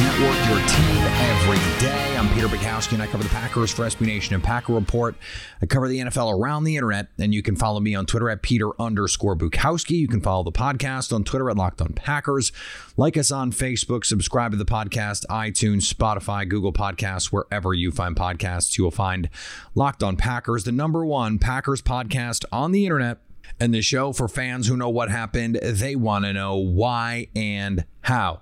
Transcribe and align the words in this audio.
Network, 0.00 0.48
your 0.48 0.66
team 0.66 1.02
every 1.28 1.58
day. 1.78 2.16
I'm 2.16 2.26
Peter 2.32 2.46
Bukowski, 2.48 2.94
and 2.94 3.02
I 3.02 3.06
cover 3.06 3.22
the 3.22 3.28
Packers 3.28 3.70
for 3.70 3.82
SB 3.84 4.06
Nation 4.06 4.34
and 4.34 4.42
Packer 4.42 4.72
Report. 4.72 5.14
I 5.60 5.66
cover 5.66 5.88
the 5.88 5.98
NFL 5.98 6.32
around 6.32 6.64
the 6.64 6.76
internet, 6.76 7.08
and 7.18 7.34
you 7.34 7.42
can 7.42 7.54
follow 7.54 7.80
me 7.80 7.94
on 7.94 8.06
Twitter 8.06 8.30
at 8.30 8.40
Peter 8.40 8.70
underscore 8.80 9.36
Bukowski. 9.36 9.98
You 9.98 10.08
can 10.08 10.22
follow 10.22 10.42
the 10.42 10.52
podcast 10.52 11.12
on 11.12 11.22
Twitter 11.22 11.50
at 11.50 11.58
Locked 11.58 11.82
On 11.82 11.92
Packers. 11.92 12.50
Like 12.96 13.18
us 13.18 13.30
on 13.30 13.52
Facebook, 13.52 14.06
subscribe 14.06 14.52
to 14.52 14.56
the 14.56 14.64
podcast, 14.64 15.26
iTunes, 15.26 15.92
Spotify, 15.92 16.48
Google 16.48 16.72
Podcasts, 16.72 17.26
wherever 17.26 17.74
you 17.74 17.92
find 17.92 18.16
podcasts, 18.16 18.78
you 18.78 18.84
will 18.84 18.90
find 18.90 19.28
Locked 19.74 20.02
On 20.02 20.16
Packers, 20.16 20.64
the 20.64 20.72
number 20.72 21.04
one 21.04 21.38
Packers 21.38 21.82
podcast 21.82 22.46
on 22.50 22.72
the 22.72 22.86
internet. 22.86 23.18
And 23.58 23.74
the 23.74 23.82
show 23.82 24.14
for 24.14 24.28
fans 24.28 24.66
who 24.66 24.78
know 24.78 24.88
what 24.88 25.10
happened, 25.10 25.56
they 25.56 25.94
want 25.94 26.24
to 26.24 26.32
know 26.32 26.56
why 26.56 27.28
and 27.36 27.84
how. 28.00 28.40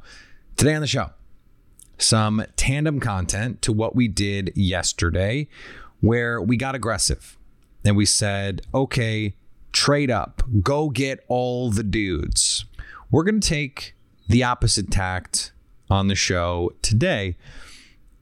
Today 0.56 0.74
on 0.74 0.80
the 0.80 0.86
show, 0.86 1.10
some 1.98 2.44
tandem 2.56 3.00
content 3.00 3.60
to 3.62 3.72
what 3.72 3.94
we 3.94 4.08
did 4.08 4.52
yesterday, 4.54 5.48
where 6.00 6.40
we 6.40 6.56
got 6.56 6.74
aggressive 6.74 7.36
and 7.84 7.96
we 7.96 8.06
said, 8.06 8.62
okay, 8.72 9.34
trade 9.72 10.10
up, 10.10 10.42
go 10.62 10.88
get 10.88 11.24
all 11.28 11.70
the 11.70 11.82
dudes. 11.82 12.64
We're 13.10 13.24
going 13.24 13.40
to 13.40 13.48
take 13.48 13.94
the 14.28 14.44
opposite 14.44 14.90
tact 14.90 15.52
on 15.90 16.08
the 16.08 16.14
show 16.14 16.72
today, 16.82 17.36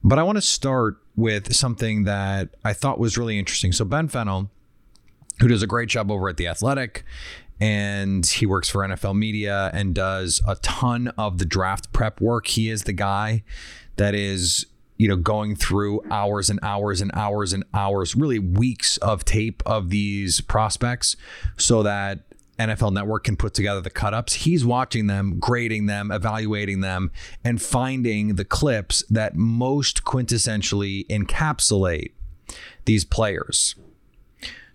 but 0.02 0.18
I 0.18 0.22
want 0.22 0.36
to 0.36 0.42
start 0.42 0.98
with 1.16 1.54
something 1.54 2.04
that 2.04 2.50
I 2.64 2.72
thought 2.72 2.98
was 2.98 3.18
really 3.18 3.38
interesting. 3.38 3.72
So, 3.72 3.84
Ben 3.84 4.08
Fennell 4.08 4.50
who 5.40 5.48
does 5.48 5.62
a 5.62 5.66
great 5.66 5.88
job 5.88 6.10
over 6.10 6.28
at 6.28 6.36
The 6.36 6.46
Athletic. 6.46 7.04
And 7.60 8.26
he 8.26 8.46
works 8.46 8.68
for 8.68 8.86
NFL 8.86 9.16
Media 9.16 9.70
and 9.72 9.94
does 9.94 10.42
a 10.46 10.56
ton 10.56 11.08
of 11.16 11.38
the 11.38 11.44
draft 11.44 11.92
prep 11.92 12.20
work. 12.20 12.48
He 12.48 12.68
is 12.68 12.82
the 12.82 12.92
guy 12.92 13.44
that 13.96 14.14
is, 14.14 14.66
you 14.98 15.08
know, 15.08 15.16
going 15.16 15.56
through 15.56 16.02
hours 16.10 16.50
and 16.50 16.60
hours 16.62 17.00
and 17.00 17.10
hours 17.14 17.52
and 17.52 17.64
hours, 17.72 18.14
really 18.14 18.38
weeks 18.38 18.98
of 18.98 19.24
tape 19.24 19.62
of 19.64 19.88
these 19.88 20.40
prospects 20.42 21.16
so 21.56 21.82
that 21.82 22.20
NFL 22.58 22.92
Network 22.92 23.24
can 23.24 23.36
put 23.36 23.54
together 23.54 23.80
the 23.80 23.90
cut 23.90 24.14
ups. 24.14 24.32
He's 24.34 24.64
watching 24.64 25.06
them, 25.06 25.38
grading 25.38 25.86
them, 25.86 26.10
evaluating 26.10 26.80
them, 26.80 27.10
and 27.44 27.60
finding 27.60 28.36
the 28.36 28.44
clips 28.44 29.04
that 29.10 29.34
most 29.34 30.04
quintessentially 30.04 31.06
encapsulate 31.08 32.12
these 32.84 33.04
players. 33.04 33.74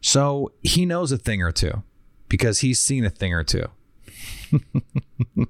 So 0.01 0.51
he 0.61 0.85
knows 0.85 1.11
a 1.11 1.17
thing 1.17 1.41
or 1.41 1.51
two 1.51 1.83
because 2.31 2.59
he's 2.59 2.79
seen 2.79 3.03
a 3.03 3.09
thing 3.09 3.33
or 3.33 3.43
two. 3.43 3.65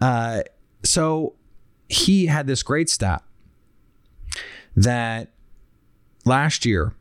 uh, 0.00 0.40
so 0.82 1.34
he 1.90 2.24
had 2.24 2.46
this 2.46 2.62
great 2.62 2.88
stat 2.88 3.22
that 4.74 5.28
last 6.24 6.64
year, 6.64 6.94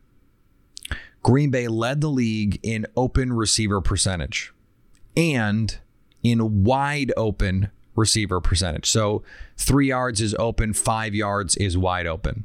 Green 1.24 1.50
Bay 1.50 1.70
led 1.70 2.02
the 2.02 2.10
league 2.10 2.60
in 2.62 2.86
open 2.98 3.32
receiver 3.32 3.80
percentage 3.80 4.52
and 5.16 5.80
in 6.22 6.66
wide 6.66 7.14
open 7.16 7.72
receiver 7.96 8.42
percentage. 8.42 8.90
So 8.90 9.24
three 9.56 9.88
yards 9.88 10.20
is 10.20 10.36
open, 10.38 10.74
five 10.74 11.16
yards 11.16 11.56
is 11.56 11.78
wide 11.78 12.06
open. 12.06 12.44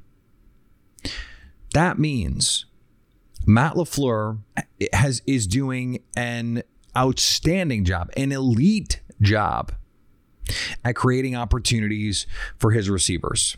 That 1.72 1.98
means 1.98 2.66
Matt 3.46 3.74
LaFleur 3.74 4.38
has 4.92 5.22
is 5.26 5.46
doing 5.46 6.02
an 6.16 6.62
outstanding 6.96 7.84
job, 7.84 8.10
an 8.16 8.32
elite 8.32 9.00
job 9.20 9.72
at 10.84 10.94
creating 10.94 11.34
opportunities 11.36 12.26
for 12.58 12.72
his 12.72 12.90
receivers. 12.90 13.56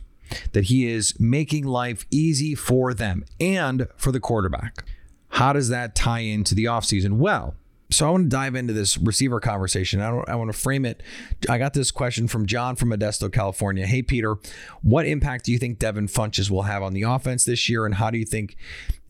That 0.52 0.64
he 0.64 0.88
is 0.88 1.19
making 1.20 1.66
life 1.66 2.04
easy 2.10 2.56
for 2.56 2.92
them 2.92 3.24
and 3.38 3.86
for 3.97 4.10
the 4.10 4.19
quarterback. 4.19 4.84
How 5.28 5.52
does 5.52 5.69
that 5.69 5.94
tie 5.94 6.20
into 6.20 6.54
the 6.54 6.64
offseason? 6.64 7.18
Well, 7.18 7.54
so 7.96 8.06
I 8.06 8.10
want 8.10 8.24
to 8.24 8.28
dive 8.28 8.54
into 8.54 8.74
this 8.74 8.98
receiver 8.98 9.40
conversation. 9.40 10.02
I, 10.02 10.10
I 10.28 10.34
want 10.34 10.52
to 10.52 10.58
frame 10.58 10.84
it. 10.84 11.02
I 11.48 11.56
got 11.56 11.72
this 11.72 11.90
question 11.90 12.28
from 12.28 12.44
John 12.44 12.76
from 12.76 12.90
Modesto, 12.90 13.32
California. 13.32 13.86
Hey, 13.86 14.02
Peter, 14.02 14.36
what 14.82 15.06
impact 15.06 15.46
do 15.46 15.52
you 15.52 15.58
think 15.58 15.78
Devin 15.78 16.08
Funchess 16.08 16.50
will 16.50 16.62
have 16.62 16.82
on 16.82 16.92
the 16.92 17.02
offense 17.02 17.44
this 17.44 17.70
year? 17.70 17.86
And 17.86 17.94
how 17.94 18.10
do 18.10 18.18
you 18.18 18.26
think 18.26 18.56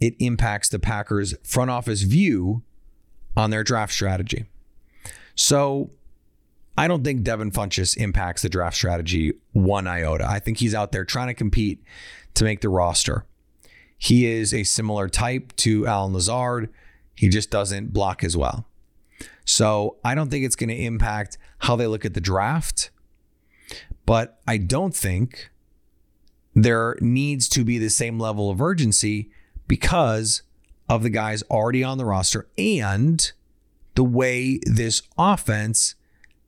it 0.00 0.14
impacts 0.20 0.68
the 0.68 0.78
Packers 0.78 1.34
front 1.42 1.70
office 1.70 2.02
view 2.02 2.62
on 3.36 3.50
their 3.50 3.64
draft 3.64 3.92
strategy? 3.92 4.44
So 5.34 5.90
I 6.78 6.86
don't 6.86 7.02
think 7.02 7.24
Devin 7.24 7.50
Funchess 7.50 7.96
impacts 7.96 8.42
the 8.42 8.48
draft 8.48 8.76
strategy 8.76 9.32
one 9.52 9.88
iota. 9.88 10.28
I 10.28 10.38
think 10.38 10.58
he's 10.58 10.74
out 10.74 10.92
there 10.92 11.04
trying 11.04 11.28
to 11.28 11.34
compete 11.34 11.82
to 12.34 12.44
make 12.44 12.60
the 12.60 12.68
roster. 12.68 13.26
He 13.98 14.26
is 14.26 14.54
a 14.54 14.62
similar 14.62 15.08
type 15.08 15.56
to 15.56 15.88
Allen 15.88 16.12
Lazard. 16.12 16.70
He 17.16 17.28
just 17.28 17.50
doesn't 17.50 17.92
block 17.92 18.22
as 18.22 18.36
well. 18.36 18.66
So 19.44 19.96
I 20.04 20.14
don't 20.14 20.30
think 20.30 20.44
it's 20.44 20.56
going 20.56 20.68
to 20.68 20.76
impact 20.76 21.38
how 21.58 21.76
they 21.76 21.86
look 21.86 22.04
at 22.04 22.14
the 22.14 22.20
draft. 22.20 22.90
But 24.04 24.38
I 24.46 24.56
don't 24.56 24.94
think 24.94 25.50
there 26.54 26.96
needs 27.00 27.48
to 27.50 27.64
be 27.64 27.78
the 27.78 27.90
same 27.90 28.18
level 28.18 28.50
of 28.50 28.60
urgency 28.60 29.30
because 29.68 30.42
of 30.88 31.02
the 31.02 31.10
guys 31.10 31.42
already 31.50 31.82
on 31.82 31.98
the 31.98 32.04
roster 32.04 32.48
and 32.56 33.32
the 33.94 34.04
way 34.04 34.60
this 34.64 35.02
offense 35.18 35.94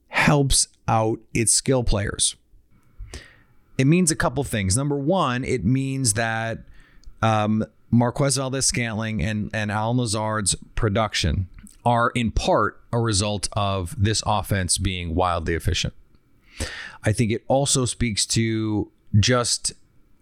helps 0.08 0.68
out 0.86 1.18
its 1.34 1.52
skill 1.52 1.84
players. 1.84 2.36
It 3.76 3.86
means 3.86 4.10
a 4.10 4.16
couple 4.16 4.42
things. 4.44 4.76
Number 4.76 4.96
one, 4.96 5.44
it 5.44 5.64
means 5.64 6.14
that 6.14 6.58
um, 7.22 7.64
Marquez 7.90 8.36
Valdes-Scantling 8.36 9.22
and, 9.22 9.50
and 9.52 9.70
Allen 9.70 9.98
Lazard's 9.98 10.54
production 10.74 11.48
are 11.84 12.10
in 12.10 12.30
part 12.30 12.80
a 12.92 12.98
result 12.98 13.48
of 13.52 13.94
this 14.02 14.22
offense 14.26 14.78
being 14.78 15.14
wildly 15.14 15.54
efficient. 15.54 15.94
I 17.04 17.12
think 17.12 17.30
it 17.30 17.44
also 17.48 17.84
speaks 17.84 18.26
to 18.26 18.90
just 19.18 19.72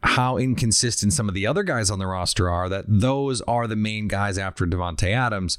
how 0.02 0.36
inconsistent 0.36 1.12
some 1.12 1.28
of 1.28 1.34
the 1.34 1.46
other 1.46 1.62
guys 1.62 1.90
on 1.90 1.98
the 1.98 2.06
roster 2.06 2.48
are, 2.50 2.68
that 2.68 2.84
those 2.86 3.40
are 3.42 3.66
the 3.66 3.76
main 3.76 4.08
guys 4.08 4.38
after 4.38 4.66
Davante 4.66 5.10
Adams, 5.12 5.58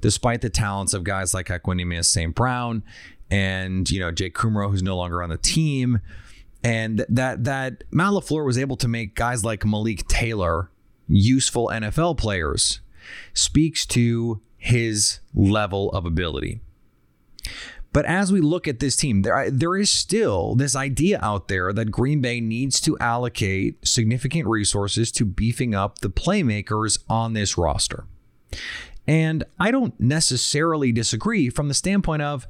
despite 0.00 0.42
the 0.42 0.50
talents 0.50 0.92
of 0.92 1.04
guys 1.04 1.32
like 1.32 1.46
Equanimeous 1.46 2.06
St. 2.06 2.34
Brown 2.34 2.82
and, 3.30 3.90
you 3.90 3.98
know, 4.00 4.10
Jake 4.10 4.34
Kumerow, 4.34 4.70
who's 4.70 4.82
no 4.82 4.96
longer 4.96 5.22
on 5.22 5.30
the 5.30 5.38
team. 5.38 6.00
And 6.62 7.06
that 7.08 7.44
that 7.44 7.84
Matt 7.90 8.12
LaFleur 8.12 8.44
was 8.44 8.58
able 8.58 8.76
to 8.78 8.88
make 8.88 9.14
guys 9.14 9.44
like 9.44 9.64
Malik 9.64 10.06
Taylor 10.08 10.70
useful 11.08 11.68
NFL 11.68 12.18
players 12.18 12.80
speaks 13.34 13.86
to 13.86 14.40
his 14.66 15.20
level 15.32 15.90
of 15.92 16.04
ability. 16.04 16.60
But 17.92 18.04
as 18.04 18.32
we 18.32 18.40
look 18.40 18.66
at 18.66 18.80
this 18.80 18.96
team, 18.96 19.22
there, 19.22 19.48
there 19.48 19.76
is 19.76 19.90
still 19.90 20.56
this 20.56 20.74
idea 20.74 21.20
out 21.22 21.46
there 21.46 21.72
that 21.72 21.92
Green 21.92 22.20
Bay 22.20 22.40
needs 22.40 22.80
to 22.80 22.98
allocate 22.98 23.86
significant 23.86 24.48
resources 24.48 25.12
to 25.12 25.24
beefing 25.24 25.74
up 25.74 26.00
the 26.00 26.10
playmakers 26.10 26.98
on 27.08 27.32
this 27.32 27.56
roster. 27.56 28.06
And 29.06 29.44
I 29.58 29.70
don't 29.70 29.98
necessarily 30.00 30.90
disagree 30.90 31.48
from 31.48 31.68
the 31.68 31.74
standpoint 31.74 32.22
of 32.22 32.48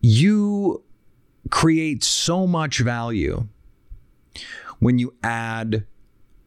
you 0.00 0.84
create 1.50 2.04
so 2.04 2.46
much 2.46 2.80
value 2.80 3.48
when 4.78 4.98
you 4.98 5.14
add, 5.22 5.86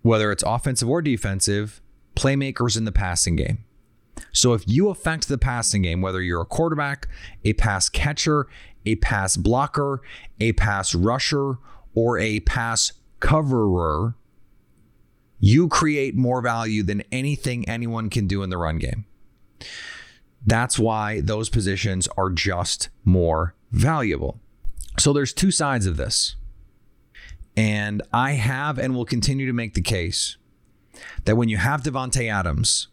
whether 0.03 0.31
it's 0.31 0.43
offensive 0.43 0.87
or 0.87 1.01
defensive, 1.01 1.81
playmakers 2.15 2.77
in 2.77 2.85
the 2.85 2.91
passing 2.91 3.35
game. 3.35 3.65
So 4.31 4.53
if 4.53 4.67
you 4.67 4.89
affect 4.89 5.27
the 5.27 5.37
passing 5.37 5.81
game, 5.81 6.01
whether 6.01 6.21
you're 6.21 6.41
a 6.41 6.45
quarterback, 6.45 7.07
a 7.43 7.53
pass 7.53 7.89
catcher, 7.89 8.47
a 8.85 8.95
pass 8.95 9.37
blocker, 9.37 10.01
a 10.39 10.53
pass 10.53 10.93
rusher, 10.93 11.57
or 11.95 12.17
a 12.17 12.39
pass 12.41 12.93
coverer, 13.19 14.15
you 15.39 15.67
create 15.67 16.15
more 16.15 16.41
value 16.41 16.83
than 16.83 17.03
anything 17.11 17.67
anyone 17.67 18.09
can 18.09 18.27
do 18.27 18.43
in 18.43 18.49
the 18.49 18.57
run 18.57 18.77
game. 18.77 19.05
That's 20.45 20.77
why 20.77 21.21
those 21.21 21.49
positions 21.49 22.07
are 22.17 22.29
just 22.29 22.89
more 23.03 23.55
valuable. 23.71 24.39
So 24.97 25.13
there's 25.13 25.33
two 25.33 25.51
sides 25.51 25.85
of 25.85 25.97
this. 25.97 26.35
And 27.55 28.01
I 28.11 28.31
have 28.31 28.79
and 28.79 28.95
will 28.95 29.05
continue 29.05 29.45
to 29.45 29.53
make 29.53 29.73
the 29.73 29.81
case 29.81 30.37
that 31.25 31.35
when 31.35 31.49
you 31.49 31.57
have 31.57 31.83
Davante 31.83 32.31
Adams, 32.31 32.87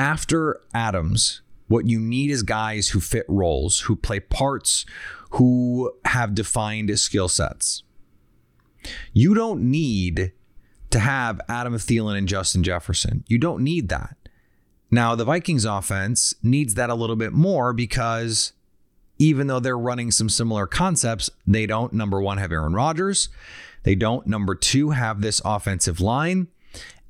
after 0.00 0.58
Adams, 0.72 1.42
What 1.70 1.86
you 1.86 2.00
need 2.00 2.32
is 2.32 2.42
guys 2.42 2.88
who 2.88 2.98
fit 2.98 3.24
roles, 3.28 3.82
who 3.82 3.94
play 3.94 4.18
parts, 4.18 4.84
who 5.30 5.92
have 6.04 6.34
defined 6.34 6.98
skill 6.98 7.28
sets. 7.28 7.84
You 9.12 9.34
don't 9.34 9.70
need 9.70 10.32
to 10.90 10.98
have 10.98 11.40
Adam 11.48 11.74
Thielen 11.74 12.18
and 12.18 12.26
Justin 12.26 12.64
Jefferson. 12.64 13.22
You 13.28 13.38
don't 13.38 13.62
need 13.62 13.88
that. 13.88 14.16
Now, 14.90 15.14
the 15.14 15.24
Vikings 15.24 15.64
offense 15.64 16.34
needs 16.42 16.74
that 16.74 16.90
a 16.90 16.96
little 16.96 17.14
bit 17.14 17.32
more 17.32 17.72
because 17.72 18.52
even 19.18 19.46
though 19.46 19.60
they're 19.60 19.78
running 19.78 20.10
some 20.10 20.28
similar 20.28 20.66
concepts, 20.66 21.30
they 21.46 21.66
don't, 21.66 21.92
number 21.92 22.20
one, 22.20 22.38
have 22.38 22.50
Aaron 22.50 22.72
Rodgers. 22.74 23.28
They 23.84 23.94
don't, 23.94 24.26
number 24.26 24.56
two, 24.56 24.90
have 24.90 25.20
this 25.20 25.40
offensive 25.44 26.00
line. 26.00 26.48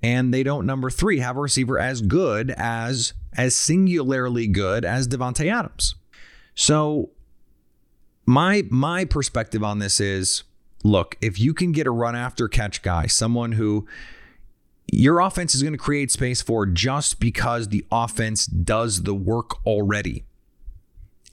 And 0.02 0.32
they 0.32 0.42
don't, 0.42 0.64
number 0.64 0.90
three, 0.90 1.18
have 1.18 1.36
a 1.36 1.40
receiver 1.40 1.78
as 1.78 2.00
good 2.00 2.50
as, 2.56 3.12
as 3.36 3.54
singularly 3.54 4.46
good 4.46 4.84
as 4.84 5.06
Davante 5.06 5.52
Adams. 5.52 5.94
So 6.54 7.10
my 8.26 8.64
my 8.70 9.04
perspective 9.04 9.64
on 9.64 9.78
this 9.78 10.00
is 10.00 10.44
look, 10.84 11.16
if 11.20 11.38
you 11.38 11.52
can 11.52 11.72
get 11.72 11.86
a 11.86 11.90
run 11.90 12.16
after 12.16 12.48
catch 12.48 12.82
guy, 12.82 13.06
someone 13.06 13.52
who 13.52 13.86
your 14.92 15.20
offense 15.20 15.54
is 15.54 15.62
going 15.62 15.72
to 15.72 15.78
create 15.78 16.10
space 16.10 16.42
for 16.42 16.66
just 16.66 17.20
because 17.20 17.68
the 17.68 17.84
offense 17.92 18.46
does 18.46 19.02
the 19.02 19.14
work 19.14 19.64
already. 19.66 20.24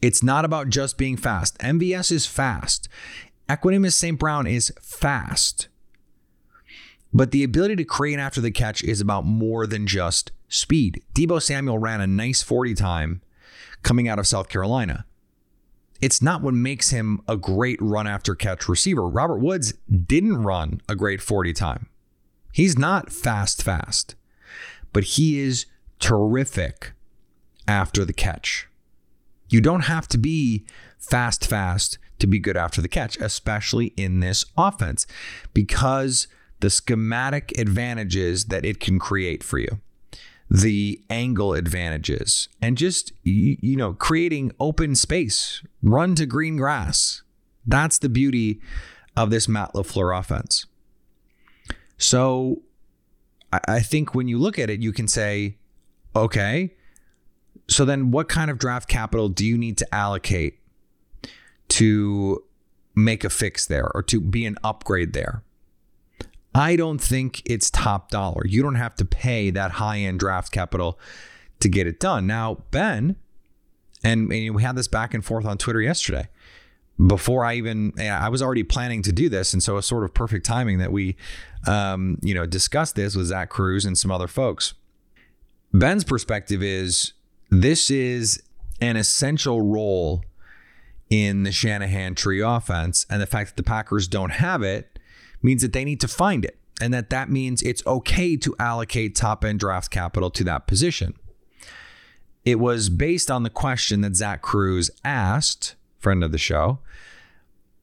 It's 0.01 0.21
not 0.21 0.45
about 0.45 0.69
just 0.69 0.97
being 0.97 1.17
fast. 1.17 1.57
MVS 1.59 2.11
is 2.11 2.25
fast. 2.27 2.87
Equanimeous 3.49 3.93
St. 3.93 4.19
Brown 4.19 4.45
is 4.45 4.71
fast. 4.79 5.69
But 7.13 7.31
the 7.31 7.43
ability 7.43 7.77
to 7.77 7.83
create 7.85 8.19
after 8.19 8.41
the 8.41 8.51
catch 8.51 8.83
is 8.83 9.01
about 9.01 9.25
more 9.25 9.65
than 9.65 9.87
just 9.87 10.31
speed. 10.49 11.03
Deebo 11.13 11.41
Samuel 11.41 11.79
ran 11.79 12.01
a 12.01 12.07
nice 12.07 12.41
40 12.41 12.73
time 12.75 13.21
coming 13.83 14.07
out 14.07 14.19
of 14.19 14.27
South 14.27 14.49
Carolina 14.49 15.05
it's 16.01 16.21
not 16.21 16.41
what 16.41 16.53
makes 16.53 16.89
him 16.89 17.21
a 17.27 17.37
great 17.37 17.81
run 17.81 18.07
after 18.07 18.35
catch 18.35 18.69
receiver. 18.69 19.07
Robert 19.07 19.39
Woods 19.39 19.73
didn't 19.89 20.43
run 20.43 20.81
a 20.87 20.95
great 20.95 21.21
40 21.21 21.53
time. 21.53 21.87
He's 22.53 22.77
not 22.77 23.11
fast, 23.11 23.63
fast, 23.63 24.15
but 24.93 25.03
he 25.03 25.39
is 25.39 25.65
terrific 25.99 26.93
after 27.67 28.05
the 28.05 28.13
catch. 28.13 28.67
You 29.49 29.61
don't 29.61 29.85
have 29.85 30.07
to 30.09 30.17
be 30.17 30.65
fast, 30.97 31.47
fast 31.47 31.97
to 32.19 32.27
be 32.27 32.39
good 32.39 32.57
after 32.57 32.81
the 32.81 32.87
catch, 32.87 33.17
especially 33.17 33.87
in 33.97 34.19
this 34.19 34.45
offense, 34.57 35.05
because 35.53 36.27
the 36.59 36.69
schematic 36.69 37.57
advantages 37.57 38.45
that 38.45 38.65
it 38.65 38.79
can 38.79 38.99
create 38.99 39.43
for 39.43 39.59
you 39.59 39.79
the 40.49 41.01
angle 41.09 41.53
advantages 41.53 42.47
and 42.61 42.77
just 42.77 43.11
you, 43.23 43.75
know 43.75 43.93
creating 43.93 44.51
open 44.59 44.95
space 44.95 45.61
run 45.83 46.15
to 46.15 46.25
green 46.25 46.57
grass. 46.57 47.21
That's 47.65 47.99
the 47.99 48.09
beauty 48.09 48.61
of 49.15 49.29
this 49.29 49.47
matt 49.47 49.73
lafleur 49.73 50.17
offense. 50.17 50.65
So 51.97 52.61
I 53.51 53.79
think 53.81 54.15
when 54.15 54.27
you 54.27 54.37
look 54.37 54.59
at 54.59 54.69
it 54.69 54.81
you 54.81 54.93
can 54.93 55.07
say 55.07 55.57
okay 56.15 56.73
so 57.69 57.83
then 57.85 58.11
what 58.11 58.29
kind 58.29 58.49
of 58.49 58.57
draft 58.57 58.87
capital 58.87 59.29
do 59.29 59.45
you 59.45 59.57
need 59.57 59.77
to 59.77 59.95
allocate 59.95 60.59
to 61.69 62.43
make 62.95 63.23
a 63.23 63.29
fix 63.29 63.65
there 63.65 63.89
or 63.93 64.01
to 64.03 64.19
be 64.19 64.45
an 64.45 64.57
upgrade 64.63 65.13
there 65.13 65.43
I 66.57 66.75
don't 66.75 66.99
think 66.99 67.43
it's 67.45 67.69
top 67.69 68.09
dollar. 68.09 68.41
You 68.47 68.63
don't 68.63 68.75
have 68.75 68.95
to 68.95 69.05
pay 69.05 69.51
that 69.51 69.71
high 69.71 69.99
end 69.99 70.19
draft 70.19 70.51
capital 70.51 70.99
to 71.59 71.69
get 71.69 71.85
it 71.85 71.99
done. 71.99 72.25
Now, 72.25 72.63
Ben, 72.71 73.15
and, 74.03 74.31
and 74.31 74.55
we 74.55 74.63
had 74.63 74.75
this 74.75 74.87
back 74.87 75.13
and 75.13 75.23
forth 75.23 75.45
on 75.45 75.57
Twitter 75.57 75.81
yesterday. 75.81 76.29
Before 77.05 77.45
I 77.45 77.53
even, 77.55 77.93
I 77.99 78.29
was 78.29 78.41
already 78.41 78.63
planning 78.63 79.03
to 79.03 79.11
do 79.11 79.29
this, 79.29 79.53
and 79.53 79.61
so 79.61 79.77
it's 79.77 79.85
sort 79.85 80.03
of 80.03 80.15
perfect 80.15 80.47
timing 80.47 80.79
that 80.79 80.91
we, 80.91 81.15
um, 81.67 82.17
you 82.23 82.33
know, 82.33 82.47
discussed 82.47 82.95
this 82.95 83.15
with 83.15 83.27
Zach 83.27 83.51
Kruse 83.51 83.85
and 83.85 83.95
some 83.95 84.09
other 84.09 84.27
folks. 84.27 84.73
Ben's 85.71 86.03
perspective 86.03 86.63
is 86.63 87.13
this 87.51 87.91
is 87.91 88.41
an 88.81 88.95
essential 88.97 89.61
role 89.61 90.23
in 91.11 91.43
the 91.43 91.51
Shanahan 91.51 92.15
tree 92.15 92.41
offense, 92.41 93.05
and 93.11 93.21
the 93.21 93.27
fact 93.27 93.51
that 93.51 93.57
the 93.57 93.67
Packers 93.67 94.07
don't 94.07 94.31
have 94.31 94.63
it 94.63 94.96
means 95.41 95.61
that 95.61 95.73
they 95.73 95.85
need 95.85 96.01
to 96.01 96.07
find 96.07 96.45
it 96.45 96.57
and 96.79 96.93
that 96.93 97.09
that 97.09 97.29
means 97.29 97.61
it's 97.61 97.85
okay 97.85 98.37
to 98.37 98.55
allocate 98.59 99.15
top 99.15 99.43
end 99.43 99.59
draft 99.59 99.91
capital 99.91 100.29
to 100.31 100.43
that 100.43 100.67
position. 100.67 101.15
It 102.45 102.59
was 102.59 102.89
based 102.89 103.29
on 103.29 103.43
the 103.43 103.49
question 103.49 104.01
that 104.01 104.15
Zach 104.15 104.41
Kruse 104.41 104.89
asked, 105.03 105.75
friend 105.99 106.23
of 106.23 106.31
the 106.31 106.37
show, 106.37 106.79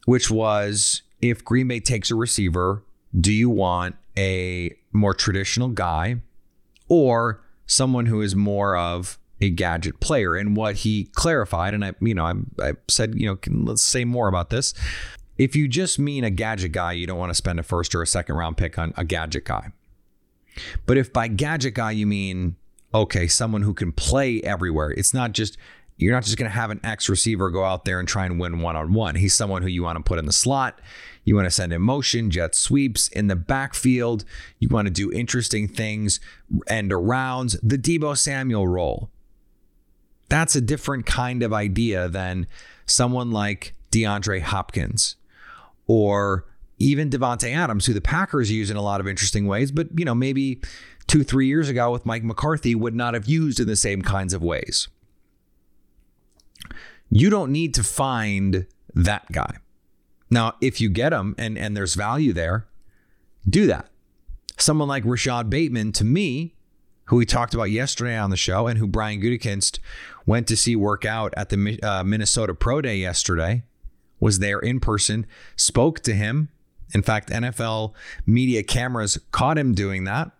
which 0.06 0.30
was 0.30 1.02
if 1.20 1.44
Green 1.44 1.68
Bay 1.68 1.80
takes 1.80 2.10
a 2.10 2.14
receiver, 2.14 2.84
do 3.18 3.32
you 3.32 3.50
want 3.50 3.96
a 4.16 4.74
more 4.92 5.14
traditional 5.14 5.68
guy 5.68 6.16
or 6.88 7.42
someone 7.66 8.06
who 8.06 8.22
is 8.22 8.34
more 8.34 8.76
of 8.76 9.18
a 9.40 9.50
gadget 9.50 10.00
player? 10.00 10.34
And 10.34 10.56
what 10.56 10.76
he 10.76 11.04
clarified, 11.14 11.74
and 11.74 11.84
I, 11.84 11.92
you 12.00 12.14
know, 12.14 12.24
I, 12.24 12.34
I 12.62 12.72
said, 12.88 13.14
you 13.16 13.26
know, 13.26 13.38
let's 13.64 13.82
say 13.82 14.04
more 14.04 14.28
about 14.28 14.50
this 14.50 14.72
if 15.36 15.56
you 15.56 15.69
just 15.69 15.98
mean 15.98 16.25
a 16.25 16.31
gadget 16.31 16.72
guy, 16.72 16.92
you 16.92 17.06
don't 17.06 17.19
want 17.19 17.31
to 17.31 17.34
spend 17.34 17.58
a 17.58 17.62
first 17.62 17.94
or 17.94 18.02
a 18.02 18.06
second 18.06 18.36
round 18.36 18.56
pick 18.56 18.78
on 18.78 18.92
a 18.96 19.04
gadget 19.04 19.44
guy. 19.44 19.72
But 20.86 20.96
if 20.96 21.12
by 21.12 21.28
gadget 21.28 21.75
guy 21.75 21.92
you 21.92 22.06
mean 22.06 22.56
okay, 22.94 23.26
someone 23.26 23.62
who 23.62 23.75
can 23.75 23.90
play 23.90 24.40
everywhere, 24.42 24.92
it's 24.92 25.12
not 25.12 25.32
just 25.32 25.58
you're 25.96 26.12
not 26.12 26.25
just 26.25 26.36
going 26.36 26.50
to 26.50 26.56
have 26.56 26.70
an 26.70 26.81
X 26.82 27.08
receiver 27.08 27.50
go 27.50 27.64
out 27.64 27.84
there 27.84 28.00
and 28.00 28.08
try 28.08 28.26
and 28.26 28.40
win 28.40 28.60
one 28.60 28.76
on 28.76 28.92
one. 28.92 29.14
He's 29.14 29.34
someone 29.34 29.62
who 29.62 29.69
you 29.69 29.82
want 29.82 29.96
to 29.96 30.02
put 30.02 30.19
in 30.19 30.26
the 30.26 30.32
slot. 30.32 30.81
You 31.25 31.36
want 31.36 31.46
to 31.46 31.52
send 31.52 31.72
in 31.72 31.82
motion, 31.82 32.31
jet 32.31 32.54
sweeps 32.54 33.08
in 33.08 33.28
the 33.28 33.36
backfield. 33.36 34.25
You 34.58 34.69
want 34.69 34.86
to 34.86 34.92
do 34.92 35.12
interesting 35.12 35.69
things, 35.69 36.19
end 36.66 36.90
arounds, 36.90 37.56
the 37.62 37.78
Deebo 37.78 38.16
Samuel 38.16 38.66
role. 38.66 39.08
That's 40.28 40.56
a 40.56 40.60
different 40.60 41.06
kind 41.06 41.42
of 41.42 41.52
idea 41.52 42.08
than 42.08 42.46
someone 42.86 43.31
like 43.31 43.75
DeAndre 43.92 44.42
Hopkins 44.42 45.16
or 45.86 46.46
even 46.78 47.10
Davante 47.10 47.54
Adams, 47.54 47.86
who 47.86 47.92
the 47.92 48.00
Packers 48.00 48.50
use 48.50 48.70
in 48.70 48.76
a 48.76 48.82
lot 48.82 49.00
of 49.00 49.06
interesting 49.08 49.46
ways, 49.46 49.70
but 49.70 49.88
you 49.96 50.04
know, 50.04 50.14
maybe 50.14 50.60
two, 51.06 51.22
three 51.22 51.46
years 51.46 51.69
ago 51.69 51.90
with 51.92 52.06
Mike 52.06 52.25
McCarthy 52.25 52.75
would 52.75 52.94
not 52.94 53.14
have 53.14 53.26
used 53.26 53.60
in 53.60 53.66
the 53.66 53.76
same 53.76 54.02
kinds 54.02 54.32
of 54.34 54.42
ways. 54.42 54.88
You 57.10 57.31
don't 57.31 57.52
need 57.52 57.75
to 57.75 57.82
find 57.82 58.66
that 58.94 59.31
guy. 59.31 59.58
Now, 60.31 60.55
if 60.60 60.81
you 60.81 60.88
get 60.88 61.12
him 61.12 61.34
and, 61.38 61.56
and 61.56 61.76
there's 61.76 61.94
value 61.94 62.32
there, 62.32 62.67
do 63.48 63.67
that. 63.67 63.88
Someone 64.58 64.88
like 64.88 65.05
Rashod 65.05 65.50
Bateman, 65.50 65.93
to 65.93 66.05
me, 66.05 66.55
who 67.06 67.17
we 67.17 67.26
talked 67.26 67.55
about 67.55 67.70
yesterday 67.70 68.17
on 68.17 68.31
the 68.31 68.36
show 68.36 68.67
and 68.67 68.79
who 68.79 68.86
Brian 68.86 69.20
Gutekunst 69.20 69.79
went 70.26 70.48
to 70.48 70.56
see 70.56 70.74
work 70.74 71.05
out 71.05 71.34
at 71.36 71.50
the 71.50 71.79
uh, 71.82 72.03
Minnesota 72.03 72.55
Pro 72.55 72.81
Day 72.81 72.96
yesterday, 72.96 73.62
was 74.24 74.38
there 74.38 74.58
in 74.58 74.81
person, 74.81 75.26
spoke 75.54 76.00
to 76.00 76.14
him. 76.14 76.48
In 76.94 77.02
fact, 77.02 77.28
NFL 77.28 77.93
media 78.24 78.62
cameras 78.62 79.19
caught 79.32 79.58
him 79.58 79.74
doing 79.74 80.04
that. 80.04 80.31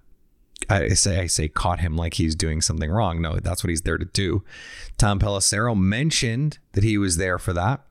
I 0.71 0.89
say 0.91 1.21
I 1.21 1.27
say 1.27 1.49
caught 1.49 1.81
him 1.81 1.95
like 1.95 2.15
he's 2.15 2.35
doing 2.35 2.63
something 2.63 2.91
wrong. 2.91 3.21
No, 3.21 3.37
that's 3.41 3.63
what 3.63 3.69
he's 3.69 3.83
there 3.83 3.99
to 3.99 4.07
do. 4.07 4.43
Tom 4.97 5.19
Pelissero 5.19 5.77
mentioned 5.77 6.57
that 6.73 6.83
he 6.83 6.97
was 6.97 7.19
there 7.19 7.39
for 7.39 7.53
that. 7.53 7.85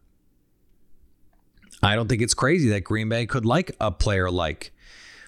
I 1.83 1.93
don't 1.93 2.07
think 2.07 2.23
it's 2.23 2.33
crazy 2.33 2.69
that 2.69 2.83
Green 2.83 3.07
Bay 3.07 3.27
could 3.27 3.45
like 3.45 3.75
a 3.79 3.91
player 3.91 4.31
like 4.31 4.73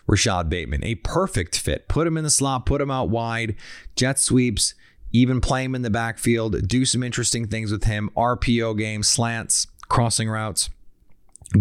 Rashod 0.07 0.49
Bateman, 0.49 0.83
a 0.83 0.95
perfect 0.95 1.59
fit. 1.59 1.87
Put 1.87 2.07
him 2.07 2.17
in 2.17 2.23
the 2.23 2.31
slot, 2.31 2.65
put 2.65 2.81
him 2.81 2.89
out 2.89 3.09
wide, 3.09 3.55
jet 3.95 4.17
sweeps, 4.17 4.73
even 5.11 5.41
play 5.41 5.63
him 5.63 5.75
in 5.75 5.83
the 5.83 5.91
backfield, 5.91 6.67
do 6.67 6.85
some 6.85 7.03
interesting 7.03 7.47
things 7.47 7.71
with 7.71 7.83
him, 7.83 8.09
RPO 8.17 8.77
game, 8.79 9.03
slants 9.03 9.67
crossing 9.87 10.29
routes. 10.29 10.69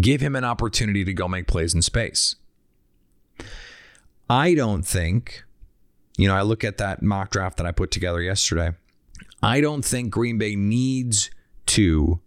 Give 0.01 0.21
him 0.21 0.35
an 0.35 0.45
opportunity 0.45 1.05
to 1.05 1.13
go 1.13 1.29
make 1.29 1.47
plays 1.47 1.75
in 1.75 1.83
space. 1.83 2.37
I 4.29 4.55
don't 4.55 4.87
think, 4.87 5.45
you 6.17 6.27
know, 6.27 6.35
I 6.35 6.43
look 6.43 6.65
at 6.65 6.79
that 6.79 7.03
mock 7.03 7.31
draft 7.31 7.59
that 7.59 7.67
I 7.67 7.73
put 7.73 7.91
together 7.91 8.23
yesterday. 8.23 8.73
I 9.43 9.61
don't 9.61 9.85
think 9.85 10.11
Green 10.11 10.39
Bay 10.39 10.57
needs 10.57 11.31
to 11.67 12.21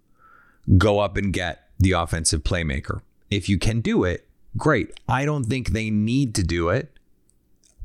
go 0.77 0.99
up 0.99 1.17
and 1.17 1.33
get 1.33 1.69
the 1.79 1.93
offensive 1.93 2.43
playmaker. 2.43 3.01
If 3.31 3.49
you 3.49 3.57
can 3.57 3.81
do 3.81 4.03
it, 4.03 4.27
great. 4.55 4.99
I 5.07 5.25
don't 5.25 5.45
think 5.45 5.69
they 5.69 5.89
need 5.89 6.35
to 6.35 6.43
do 6.43 6.69
it. 6.69 6.91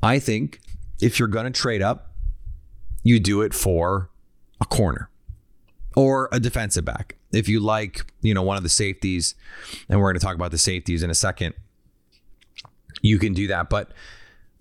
I 0.03 0.19
think 0.19 0.61
if 1.01 1.19
you're 1.19 1.29
going 1.29 1.51
to 1.51 1.51
trade 1.51 1.83
up, 1.83 2.13
you 3.03 3.19
do 3.19 3.41
it 3.41 3.55
for 3.55 4.11
a 4.61 4.65
corner 4.65 5.09
or 5.97 6.29
a 6.31 6.39
defensive 6.39 6.85
back. 6.85 7.17
If 7.33 7.49
you 7.49 7.61
like, 7.61 8.13
you 8.21 8.35
know, 8.35 8.43
one 8.43 8.57
of 8.57 8.63
the 8.63 8.69
safeties, 8.69 9.35
and 9.89 10.01
we're 10.01 10.13
going 10.13 10.21
to 10.21 10.25
talk 10.25 10.35
about 10.35 10.51
the 10.51 10.59
safeties 10.59 11.03
in 11.03 11.11
a 11.11 11.15
second, 11.15 11.55
you 13.01 13.19
can 13.19 13.33
do 13.33 13.47
that. 13.49 13.71
But 13.71 13.93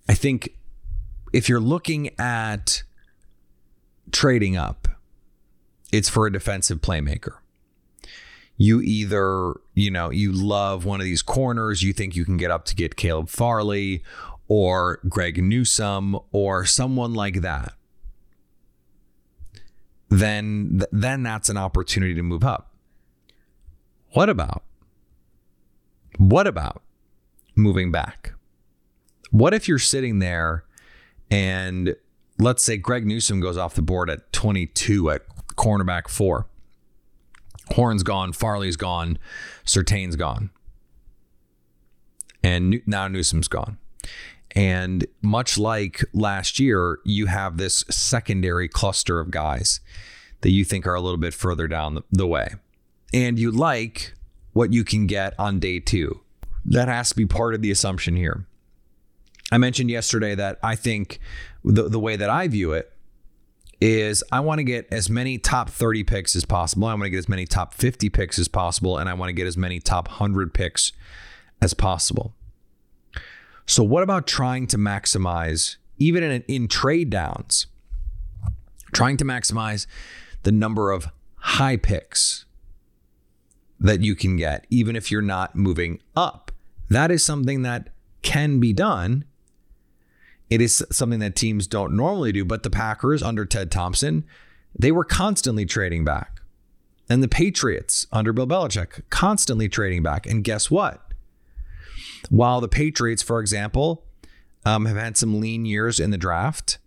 I 0.08 0.14
think 0.14 0.56
if 1.32 1.48
you're 1.48 1.60
looking 1.60 2.10
at 2.18 2.82
trading 4.10 4.56
up, 4.56 4.88
it's 5.92 6.08
for 6.08 6.26
a 6.26 6.32
defensive 6.32 6.80
playmaker. 6.80 7.34
You 8.56 8.80
either, 8.80 9.54
you 9.74 9.90
know, 9.90 10.10
you 10.10 10.32
love 10.32 10.84
one 10.84 11.00
of 11.00 11.04
these 11.04 11.22
corners, 11.22 11.82
you 11.82 11.92
think 11.92 12.16
you 12.16 12.24
can 12.24 12.36
get 12.36 12.50
up 12.50 12.64
to 12.66 12.74
get 12.74 12.96
Caleb 12.96 13.28
Farley 13.28 14.02
or 14.48 15.00
Greg 15.08 15.42
Newsome 15.42 16.18
or 16.30 16.64
someone 16.64 17.14
like 17.14 17.40
that. 17.40 17.74
Then 20.12 20.82
then 20.92 21.22
that's 21.22 21.48
an 21.48 21.56
opportunity 21.56 22.12
to 22.12 22.22
move 22.22 22.44
up. 22.44 22.70
What 24.10 24.28
about 24.28 24.62
what 26.18 26.46
about 26.46 26.82
moving 27.56 27.90
back? 27.90 28.34
What 29.30 29.54
if 29.54 29.66
you're 29.66 29.78
sitting 29.78 30.18
there 30.18 30.64
and 31.30 31.96
let's 32.38 32.62
say 32.62 32.76
Greg 32.76 33.06
Newsome 33.06 33.40
goes 33.40 33.56
off 33.56 33.74
the 33.74 33.80
board 33.80 34.10
at 34.10 34.30
22 34.34 35.10
at 35.10 35.22
cornerback 35.56 36.08
four? 36.08 36.46
Horn's 37.70 38.02
gone, 38.02 38.34
Farley's 38.34 38.76
gone, 38.76 39.18
Surtain's 39.64 40.16
gone, 40.16 40.50
and 42.42 42.82
now 42.84 43.08
Newsome's 43.08 43.48
gone. 43.48 43.78
And 44.54 45.06
much 45.22 45.56
like 45.56 46.04
last 46.12 46.58
year, 46.58 46.98
you 47.04 47.26
have 47.26 47.56
this 47.56 47.84
secondary 47.88 48.68
cluster 48.68 49.18
of 49.18 49.30
guys 49.30 49.80
that 50.42 50.50
you 50.50 50.64
think 50.64 50.86
are 50.86 50.94
a 50.94 51.00
little 51.00 51.18
bit 51.18 51.34
further 51.34 51.66
down 51.66 52.02
the, 52.10 52.26
way. 52.26 52.54
And 53.14 53.38
you 53.38 53.50
like 53.50 54.14
what 54.52 54.72
you 54.72 54.84
can 54.84 55.06
get 55.06 55.34
on 55.38 55.58
day 55.58 55.80
two. 55.80 56.20
That 56.64 56.88
has 56.88 57.10
to 57.10 57.16
be 57.16 57.26
part 57.26 57.54
of 57.54 57.62
the 57.62 57.70
assumption 57.70 58.16
here. 58.16 58.46
I 59.50 59.58
mentioned 59.58 59.90
yesterday 59.90 60.34
that 60.34 60.58
I 60.62 60.76
think 60.76 61.18
the, 61.64 61.88
the 61.88 61.98
way 61.98 62.16
that 62.16 62.30
I 62.30 62.48
view 62.48 62.72
it 62.72 62.92
is 63.80 64.22
I 64.30 64.40
want 64.40 64.58
to 64.60 64.64
get 64.64 64.86
as 64.92 65.10
many 65.10 65.38
top 65.38 65.68
30 65.68 66.04
picks 66.04 66.36
as 66.36 66.44
possible. 66.44 66.86
I 66.86 66.94
want 66.94 67.04
to 67.04 67.10
get 67.10 67.18
as 67.18 67.28
many 67.28 67.46
top 67.46 67.74
50 67.74 68.08
picks 68.10 68.38
as 68.38 68.48
possible. 68.48 68.96
And 68.96 69.08
I 69.08 69.14
want 69.14 69.28
to 69.28 69.34
get 69.34 69.46
as 69.46 69.56
many 69.56 69.80
top 69.80 70.08
100 70.08 70.54
picks 70.54 70.92
as 71.60 71.74
possible. 71.74 72.34
So, 73.66 73.82
what 73.82 74.02
about 74.02 74.26
trying 74.26 74.66
to 74.68 74.78
maximize, 74.78 75.76
even 75.98 76.22
in, 76.22 76.42
in 76.48 76.68
trade 76.68 77.10
downs, 77.10 77.66
trying 78.92 79.16
to 79.18 79.24
maximize 79.24 79.86
the 80.42 80.52
number 80.52 80.90
of 80.90 81.08
high 81.36 81.76
picks 81.76 82.44
that 83.80 84.00
you 84.00 84.14
can 84.14 84.36
get, 84.36 84.66
even 84.70 84.96
if 84.96 85.10
you're 85.10 85.22
not 85.22 85.54
moving 85.54 86.00
up? 86.16 86.50
That 86.88 87.10
is 87.10 87.24
something 87.24 87.62
that 87.62 87.88
can 88.22 88.60
be 88.60 88.72
done. 88.72 89.24
It 90.50 90.60
is 90.60 90.84
something 90.90 91.20
that 91.20 91.34
teams 91.34 91.66
don't 91.66 91.96
normally 91.96 92.32
do, 92.32 92.44
but 92.44 92.62
the 92.62 92.70
Packers 92.70 93.22
under 93.22 93.46
Ted 93.46 93.70
Thompson, 93.70 94.24
they 94.78 94.92
were 94.92 95.04
constantly 95.04 95.64
trading 95.64 96.04
back. 96.04 96.40
And 97.08 97.22
the 97.22 97.28
Patriots 97.28 98.06
under 98.12 98.32
Bill 98.32 98.46
Belichick, 98.46 99.02
constantly 99.10 99.68
trading 99.68 100.02
back. 100.02 100.26
And 100.26 100.44
guess 100.44 100.70
what? 100.70 101.11
While 102.30 102.60
the 102.60 102.68
Patriots, 102.68 103.22
for 103.22 103.40
example, 103.40 104.04
um, 104.64 104.86
have 104.86 104.96
had 104.96 105.16
some 105.16 105.40
lean 105.40 105.64
years 105.64 105.98
in 105.98 106.10
the 106.10 106.18
draft, 106.18 106.78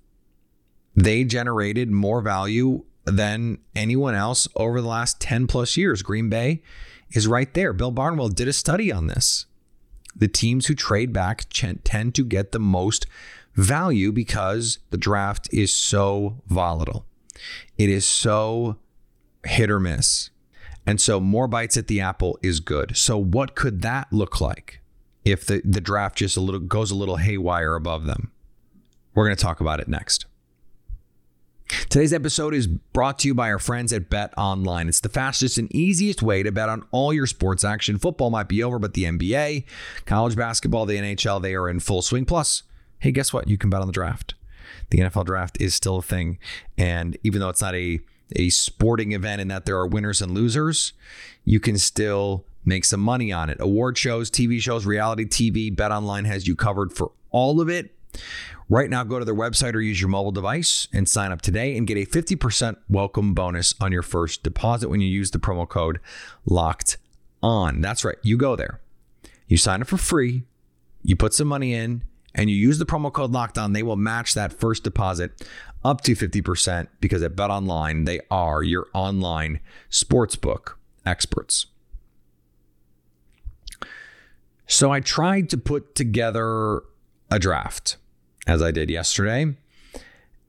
they 0.96 1.24
generated 1.24 1.92
more 1.92 2.22
value 2.22 2.84
than 3.06 3.60
anyone 3.76 4.16
else 4.16 4.48
over 4.56 4.82
the 4.82 4.88
last 4.88 5.20
10 5.20 5.48
plus 5.48 5.78
years. 5.78 6.02
Green 6.02 6.30
Bay 6.30 6.62
is 7.12 7.28
right 7.28 7.54
there. 7.54 7.74
Bill 7.74 7.92
Barnwell 7.92 8.30
did 8.30 8.48
a 8.48 8.54
study 8.54 8.92
on 8.92 9.08
this. 9.08 9.46
The 10.16 10.28
teams 10.28 10.68
who 10.68 10.76
trade 10.76 11.12
back 11.12 11.46
tend 11.50 12.16
to 12.16 12.24
get 12.24 12.52
the 12.52 12.60
most 12.60 13.06
value 13.54 14.12
because 14.12 14.80
the 14.90 14.98
draft 14.98 15.50
is 15.54 15.76
so 15.76 16.42
volatile. 16.48 17.06
It 17.78 17.90
is 17.90 18.06
so 18.06 18.78
hit 19.44 19.70
or 19.70 19.80
miss. 19.80 20.30
And 20.88 21.02
so 21.02 21.20
more 21.20 21.48
bites 21.48 21.78
at 21.78 21.88
the 21.88 22.00
apple 22.00 22.38
is 22.42 22.60
good. 22.60 22.96
So 22.96 23.18
what 23.18 23.56
could 23.56 23.82
that 23.82 24.12
look 24.12 24.40
like 24.40 24.82
if 25.26 25.46
the, 25.46 25.62
the 25.66 25.82
draft 25.82 26.18
just 26.18 26.38
a 26.38 26.42
little 26.42 26.62
goes 26.62 26.92
a 26.92 26.96
little 26.96 27.18
haywire 27.18 27.76
above 27.76 28.06
them? 28.06 28.32
We're 29.14 29.26
going 29.26 29.36
to 29.36 29.44
talk 29.44 29.60
about 29.60 29.80
it 29.80 29.88
next. 29.88 30.26
Today's 31.90 32.14
episode 32.14 32.54
is 32.54 32.68
brought 32.68 33.18
to 33.20 33.28
you 33.28 33.34
by 33.34 33.52
our 33.52 33.58
friends 33.58 33.92
at 33.92 34.10
Bet 34.10 34.34
Online. 34.38 34.88
It's 34.88 35.00
the 35.00 35.10
fastest 35.10 35.58
and 35.58 35.74
easiest 35.74 36.22
way 36.22 36.44
to 36.44 36.52
bet 36.52 36.70
on 36.70 36.86
all 36.92 37.12
your 37.12 37.26
sports 37.26 37.64
action. 37.64 37.98
Football 37.98 38.30
might 38.30 38.48
be 38.48 38.64
over, 38.64 38.78
but 38.78 38.94
the 38.94 39.06
NBA, 39.06 39.64
college 40.06 40.36
basketball, 40.36 40.86
the 40.86 40.98
NHL, 40.98 41.42
they 41.42 41.56
are 41.56 41.68
in 41.68 41.80
full 41.80 42.04
swing. 42.04 42.26
Plus, 42.26 42.64
hey, 43.00 43.12
guess 43.12 43.34
what? 43.34 43.48
You 43.48 43.58
can 43.58 43.72
bet 43.72 43.82
on 43.82 43.88
the 43.88 43.94
draft. 43.94 44.36
The 44.92 45.00
NFL 45.00 45.26
draft 45.26 45.60
is 45.60 45.74
still 45.74 45.98
a 45.98 46.02
thing. 46.04 46.38
And 46.78 47.18
even 47.24 47.40
though 47.40 47.50
it's 47.50 47.62
not 47.62 47.74
a, 47.74 48.00
a 48.36 48.50
sporting 48.50 49.14
event 49.14 49.42
in 49.42 49.48
that 49.48 49.66
there 49.66 49.78
are 49.78 49.88
winners 49.88 50.22
and 50.22 50.34
losers, 50.34 50.94
you 51.46 51.60
can 51.60 51.80
still 51.80 52.46
make 52.66 52.86
some 52.86 53.00
money 53.00 53.32
on 53.32 53.50
it. 53.50 53.58
Award 53.60 53.98
shows, 53.98 54.30
TV 54.30 54.60
shows, 54.60 54.86
reality 54.86 55.26
TV, 55.26 55.76
Bet 55.76 55.92
Online 55.92 56.26
has 56.26 56.48
you 56.48 56.56
covered 56.56 56.92
for 56.92 57.12
all 57.32 57.62
of 57.62 57.70
it. 57.70 57.96
Right 58.68 58.90
now, 58.90 59.04
go 59.04 59.20
to 59.20 59.26
their 59.26 59.36
website 59.36 59.76
or 59.76 59.82
use 59.82 60.02
your 60.02 60.10
mobile 60.10 60.32
device 60.32 60.88
and 60.92 61.08
sign 61.08 61.32
up 61.32 61.42
today 61.42 61.78
and 61.78 61.86
get 61.86 61.98
a 61.98 62.06
50% 62.06 62.78
welcome 62.90 63.36
bonus 63.36 63.76
on 63.80 63.92
your 63.92 64.02
first 64.02 64.42
deposit 64.42 64.90
when 64.90 65.02
you 65.02 65.08
use 65.08 65.32
the 65.32 65.38
promo 65.38 65.70
code 65.70 66.00
locked 66.46 66.98
on. 67.44 67.82
That's 67.82 68.04
right. 68.04 68.18
You 68.24 68.38
go 68.38 68.56
there, 68.56 68.80
you 69.48 69.58
sign 69.58 69.82
up 69.82 69.88
for 69.88 69.98
free, 69.98 70.46
you 71.04 71.16
put 71.16 71.34
some 71.34 71.48
money 71.48 71.76
in, 71.76 72.04
and 72.34 72.50
you 72.50 72.56
use 72.56 72.80
the 72.80 72.86
promo 72.86 73.14
code 73.14 73.32
locked 73.32 73.60
on. 73.60 73.74
They 73.74 73.84
will 73.84 73.96
match 73.96 74.34
that 74.34 74.52
first 74.52 74.84
deposit 74.84 75.48
up 75.84 76.02
to 76.02 76.14
50% 76.14 76.88
because 77.00 77.22
at 77.22 77.36
Bet 77.36 77.52
Online, 77.52 78.06
they 78.06 78.22
are 78.32 78.64
your 78.64 78.88
online 78.94 79.60
sportsbook 79.92 80.74
experts. 81.06 81.68
So 84.68 84.92
I 84.92 85.00
tried 85.00 85.50
to 85.52 85.58
put 85.58 85.96
together 85.96 86.82
a 87.30 87.40
draft 87.40 87.98
as 88.48 88.62
I 88.62 88.72
did 88.72 88.90
yesterday 88.90 89.56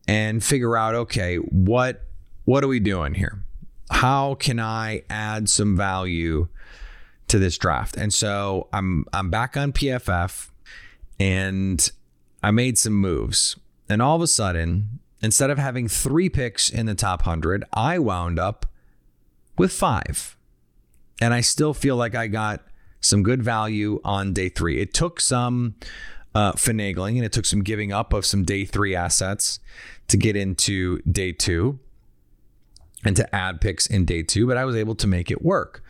and 0.08 0.42
figure 0.42 0.76
out 0.76 0.94
okay, 0.94 1.36
what 1.36 2.02
what 2.44 2.62
are 2.62 2.68
we 2.68 2.80
doing 2.80 3.14
here? 3.14 3.42
How 3.90 4.34
can 4.34 4.58
I 4.60 5.02
add 5.10 5.48
some 5.48 5.76
value 5.76 6.48
to 7.28 7.38
this 7.38 7.58
draft? 7.58 7.96
And 7.96 8.12
so 8.12 8.68
I'm 8.72 9.04
I'm 9.12 9.30
back 9.30 9.56
on 9.56 9.72
PFF 9.72 10.50
and 11.18 11.90
I 12.42 12.50
made 12.50 12.78
some 12.78 12.94
moves. 12.94 13.56
And 13.88 14.02
all 14.02 14.16
of 14.16 14.22
a 14.22 14.26
sudden, 14.26 15.00
instead 15.22 15.50
of 15.50 15.58
having 15.58 15.88
3 15.88 16.28
picks 16.28 16.68
in 16.68 16.86
the 16.86 16.94
top 16.94 17.26
100, 17.26 17.64
I 17.72 17.98
wound 17.98 18.38
up 18.38 18.66
with 19.56 19.72
5. 19.72 20.36
And 21.20 21.32
I 21.32 21.40
still 21.40 21.72
feel 21.72 21.96
like 21.96 22.14
I 22.14 22.26
got 22.26 22.62
some 23.00 23.22
good 23.22 23.42
value 23.42 24.00
on 24.04 24.32
day 24.32 24.48
3. 24.48 24.80
It 24.80 24.94
took 24.94 25.20
some 25.20 25.74
uh, 26.36 26.52
finagling 26.52 27.16
and 27.16 27.24
it 27.24 27.32
took 27.32 27.46
some 27.46 27.62
giving 27.62 27.92
up 27.92 28.12
of 28.12 28.26
some 28.26 28.44
day 28.44 28.66
three 28.66 28.94
assets 28.94 29.58
to 30.08 30.18
get 30.18 30.36
into 30.36 30.98
day 31.10 31.32
two 31.32 31.78
and 33.06 33.16
to 33.16 33.34
add 33.34 33.58
picks 33.58 33.86
in 33.86 34.04
day 34.04 34.22
two, 34.22 34.46
but 34.46 34.58
I 34.58 34.66
was 34.66 34.76
able 34.76 34.94
to 34.96 35.06
make 35.06 35.30
it 35.30 35.40
work. 35.40 35.82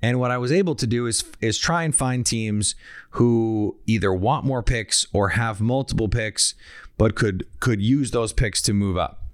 And 0.00 0.20
what 0.20 0.30
I 0.30 0.38
was 0.38 0.52
able 0.52 0.76
to 0.76 0.86
do 0.86 1.06
is 1.06 1.24
is 1.40 1.58
try 1.58 1.82
and 1.82 1.92
find 1.92 2.24
teams 2.24 2.76
who 3.10 3.76
either 3.86 4.12
want 4.12 4.44
more 4.44 4.62
picks 4.62 5.04
or 5.12 5.30
have 5.30 5.60
multiple 5.60 6.08
picks, 6.08 6.54
but 6.96 7.16
could 7.16 7.44
could 7.58 7.82
use 7.82 8.12
those 8.12 8.32
picks 8.32 8.62
to 8.62 8.72
move 8.72 8.96
up. 8.96 9.24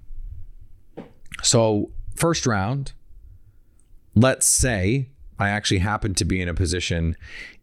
So 1.43 1.91
first 2.15 2.47
round, 2.47 2.93
let's 4.15 4.47
say 4.47 5.09
I 5.39 5.49
actually 5.49 5.79
happened 5.79 6.17
to 6.17 6.25
be 6.25 6.41
in 6.41 6.47
a 6.47 6.53
position 6.53 7.15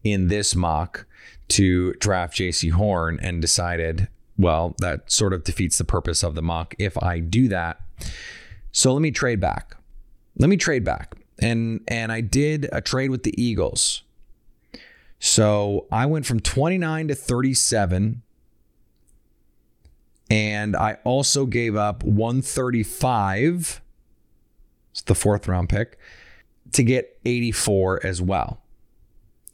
in 0.05 0.29
this 0.29 0.55
mock 0.55 1.07
to 1.49 1.93
draft 1.95 2.37
Jaycee 2.37 2.73
Horn 2.73 3.19
and 3.23 3.41
decided, 3.41 4.09
well, 4.39 4.75
that 4.79 5.11
sort 5.11 5.33
of 5.33 5.45
defeats 5.45 5.79
the 5.79 5.85
purpose 5.85 6.23
of 6.23 6.35
the 6.35 6.43
mock 6.43 6.75
if 6.79 7.01
I 7.03 7.19
do 7.19 7.49
that. 7.49 7.81
So 8.73 8.93
let 8.93 9.03
me 9.03 9.11
trade 9.11 9.41
back. 9.41 9.77
Let 10.39 10.49
me 10.49 10.57
trade 10.57 10.85
back. 10.85 11.15
And 11.39 11.81
and 11.89 12.13
I 12.13 12.21
did 12.21 12.69
a 12.73 12.81
trade 12.81 13.11
with 13.11 13.23
the 13.23 13.35
Eagles. 13.43 14.03
So 15.19 15.87
I 15.93 16.07
went 16.07 16.27
from 16.27 16.41
29 16.41 17.09
to 17.09 17.15
37 17.15 18.23
and 20.31 20.75
I 20.75 20.99
also 21.05 21.47
gave 21.47 21.77
up 21.77 22.03
135. 22.03 23.81
It's 24.91 25.03
the 25.03 25.15
fourth 25.15 25.47
round 25.47 25.69
pick 25.69 25.99
to 26.73 26.83
get 26.83 27.19
84 27.25 28.05
as 28.05 28.21
well 28.23 28.63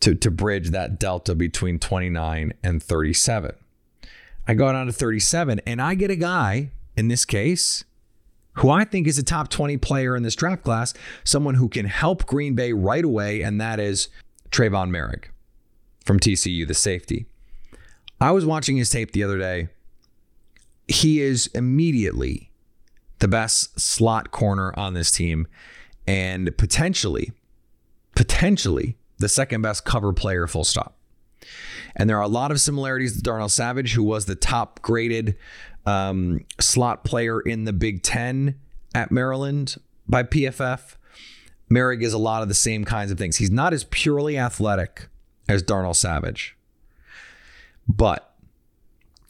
to, 0.00 0.14
to 0.14 0.30
bridge 0.30 0.70
that 0.70 0.98
delta 0.98 1.34
between 1.34 1.78
29 1.78 2.52
and 2.62 2.82
37. 2.82 3.54
I 4.46 4.54
go 4.54 4.72
down 4.72 4.86
to 4.86 4.92
37 4.92 5.60
and 5.66 5.82
I 5.82 5.94
get 5.94 6.10
a 6.10 6.16
guy 6.16 6.70
in 6.96 7.08
this 7.08 7.24
case 7.24 7.84
who 8.54 8.70
I 8.70 8.84
think 8.84 9.06
is 9.06 9.18
a 9.18 9.22
top 9.22 9.48
20 9.48 9.76
player 9.76 10.16
in 10.16 10.22
this 10.22 10.34
draft 10.34 10.64
class, 10.64 10.92
someone 11.22 11.54
who 11.54 11.68
can 11.68 11.86
help 11.86 12.26
Green 12.26 12.54
Bay 12.54 12.72
right 12.72 13.04
away, 13.04 13.42
and 13.42 13.60
that 13.60 13.78
is 13.78 14.08
Trevon 14.50 14.90
Moehrig 14.90 15.26
from 16.04 16.18
TCU, 16.18 16.66
the 16.66 16.74
safety. 16.74 17.26
I 18.20 18.32
was 18.32 18.44
watching 18.44 18.76
his 18.76 18.90
tape 18.90 19.12
the 19.12 19.22
other 19.22 19.38
day. 19.38 19.68
He 20.88 21.20
is 21.20 21.46
immediately 21.48 22.50
the 23.20 23.28
best 23.28 23.78
slot 23.78 24.32
corner 24.32 24.76
on 24.76 24.94
this 24.94 25.10
team, 25.10 25.46
and 26.08 26.56
potentially, 26.56 27.32
potentially 28.16 28.96
the 29.18 29.28
second 29.28 29.60
best 29.60 29.84
cover 29.84 30.14
player, 30.14 30.46
full 30.46 30.64
stop. 30.64 30.96
And 31.94 32.08
there 32.08 32.16
are 32.16 32.22
a 32.22 32.28
lot 32.28 32.50
of 32.50 32.60
similarities 32.60 33.14
to 33.16 33.22
Darnell 33.22 33.50
Savage, 33.50 33.92
who 33.92 34.02
was 34.02 34.24
the 34.24 34.34
top 34.34 34.80
graded 34.80 35.36
um, 35.84 36.46
slot 36.58 37.04
player 37.04 37.40
in 37.40 37.64
the 37.64 37.74
Big 37.74 38.02
Ten 38.02 38.58
at 38.94 39.12
Maryland 39.12 39.76
by 40.08 40.22
PFF. 40.22 40.96
Moehrig 41.70 42.02
is 42.02 42.14
a 42.14 42.18
lot 42.18 42.40
of 42.40 42.48
the 42.48 42.54
same 42.54 42.86
kinds 42.86 43.10
of 43.10 43.18
things. 43.18 43.36
He's 43.36 43.50
not 43.50 43.74
as 43.74 43.84
purely 43.84 44.38
athletic 44.38 45.08
as 45.46 45.62
Darnell 45.62 45.92
Savage, 45.92 46.56
but 47.86 48.27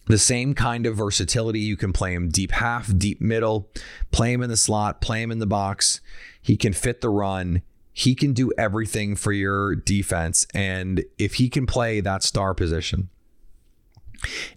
the 0.09 0.19
same 0.19 0.55
kind 0.55 0.87
of 0.87 0.97
versatility. 0.97 1.61
You 1.61 1.77
can 1.77 1.93
play 1.93 2.15
him 2.15 2.29
deep 2.29 2.53
half, 2.53 2.91
deep 2.97 3.21
middle, 3.21 3.71
play 4.11 4.33
him 4.33 4.43
in 4.43 4.51
the 4.51 4.57
slot, 4.57 5.01
play 5.01 5.23
him 5.23 5.31
in 5.31 5.39
the 5.39 5.47
box. 5.47 6.01
He 6.41 6.57
can 6.57 6.73
fit 6.73 7.01
the 7.01 7.11
run. 7.11 7.63
He 7.93 8.15
can 8.15 8.33
do 8.33 8.53
everything 8.57 9.17
for 9.17 9.33
your 9.33 9.75
defense. 9.75 10.47
And 10.55 11.05
if 11.19 11.35
he 11.35 11.49
can 11.49 11.67
play 11.67 12.01
that 12.01 12.23
star 12.23 12.55
position 12.55 13.11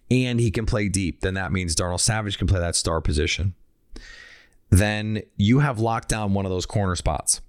and 0.09 0.39
he 0.39 0.51
can 0.51 0.65
play 0.65 0.87
deep, 0.87 1.21
then 1.21 1.33
that 1.33 1.51
means 1.51 1.75
Darnell 1.75 1.97
Savage 1.97 2.37
can 2.37 2.47
play 2.47 2.59
that 2.59 2.75
star 2.75 3.01
position. 3.01 3.53
Then 4.69 5.23
you 5.35 5.59
have 5.59 5.79
locked 5.79 6.07
down 6.07 6.33
one 6.33 6.45
of 6.45 6.51
those 6.51 6.65
corner 6.65 6.95
spots 6.95 7.41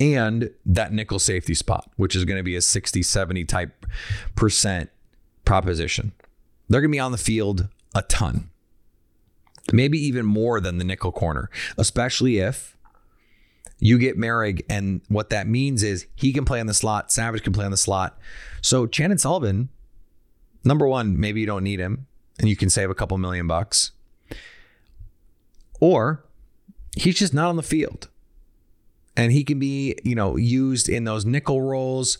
and 0.00 0.50
that 0.66 0.92
nickel 0.92 1.20
safety 1.20 1.54
spot, 1.54 1.88
which 1.96 2.16
is 2.16 2.24
going 2.24 2.36
to 2.36 2.42
be 2.42 2.56
a 2.56 2.60
60, 2.60 3.02
70 3.02 3.44
type 3.44 3.86
percent 4.34 4.90
proposition. 5.44 6.12
They're 6.68 6.80
going 6.80 6.90
to 6.90 6.96
be 6.96 7.00
on 7.00 7.12
the 7.12 7.18
field 7.18 7.68
a 7.94 8.02
ton, 8.02 8.50
maybe 9.72 9.98
even 9.98 10.26
more 10.26 10.60
than 10.60 10.78
the 10.78 10.84
nickel 10.84 11.12
corner, 11.12 11.50
especially 11.76 12.38
if 12.38 12.76
you 13.78 13.98
get 13.98 14.18
Moehrig. 14.18 14.62
And 14.68 15.02
what 15.08 15.30
that 15.30 15.46
means 15.46 15.82
is 15.82 16.06
he 16.14 16.32
can 16.32 16.44
play 16.44 16.60
on 16.60 16.66
the 16.66 16.74
slot, 16.74 17.12
Savage 17.12 17.42
can 17.42 17.52
play 17.52 17.64
on 17.64 17.70
the 17.70 17.76
slot. 17.76 18.18
So 18.60 18.86
Chandon 18.86 19.18
Sullivan, 19.18 19.68
number 20.64 20.88
one, 20.88 21.18
maybe 21.18 21.40
you 21.40 21.46
don't 21.46 21.64
need 21.64 21.80
him 21.80 22.06
and 22.38 22.48
you 22.48 22.56
can 22.56 22.70
save 22.70 22.90
a 22.90 22.94
couple 22.94 23.18
million 23.18 23.46
bucks. 23.46 23.92
Or 25.80 26.24
he's 26.96 27.18
just 27.18 27.34
not 27.34 27.48
on 27.48 27.56
the 27.56 27.62
field 27.62 28.08
and 29.16 29.32
he 29.32 29.44
can 29.44 29.58
be, 29.58 29.96
you 30.02 30.14
know, 30.14 30.36
used 30.36 30.88
in 30.88 31.04
those 31.04 31.24
nickel 31.24 31.60
roles. 31.60 32.18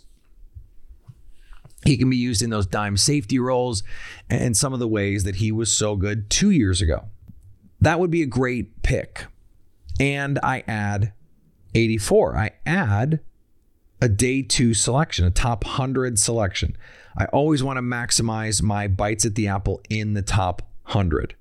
He 1.85 1.97
can 1.97 2.09
be 2.09 2.17
used 2.17 2.43
in 2.43 2.51
those 2.51 2.67
dime 2.67 2.97
safety 2.97 3.39
roles 3.39 3.83
and 4.31 4.57
some 4.57 4.73
of 4.73 4.79
the 4.79 4.89
ways 4.89 5.25
that 5.25 5.37
he 5.37 5.53
was 5.53 5.71
so 5.71 5.97
good 5.97 6.31
two 6.31 6.51
years 6.51 6.81
ago. 6.81 7.05
That 7.81 8.01
would 8.01 8.11
be 8.11 8.23
a 8.23 8.27
great 8.27 8.83
pick. 8.83 9.27
And 10.01 10.39
I 10.43 10.65
add 10.67 11.13
84. 11.75 12.37
I 12.37 12.51
add 12.65 13.21
a 14.01 14.09
day 14.09 14.43
two 14.43 14.75
selection, 14.75 15.27
a 15.27 15.31
top 15.31 15.65
100 15.65 16.19
selection. 16.19 16.77
I 17.17 17.27
always 17.27 17.63
want 17.63 17.77
to 17.77 17.83
maximize 17.83 18.63
my 18.63 18.89
bites 18.89 19.25
at 19.25 19.35
the 19.35 19.49
apple 19.49 19.81
in 19.89 20.15
the 20.15 20.23
top 20.23 20.63
100. 20.87 21.35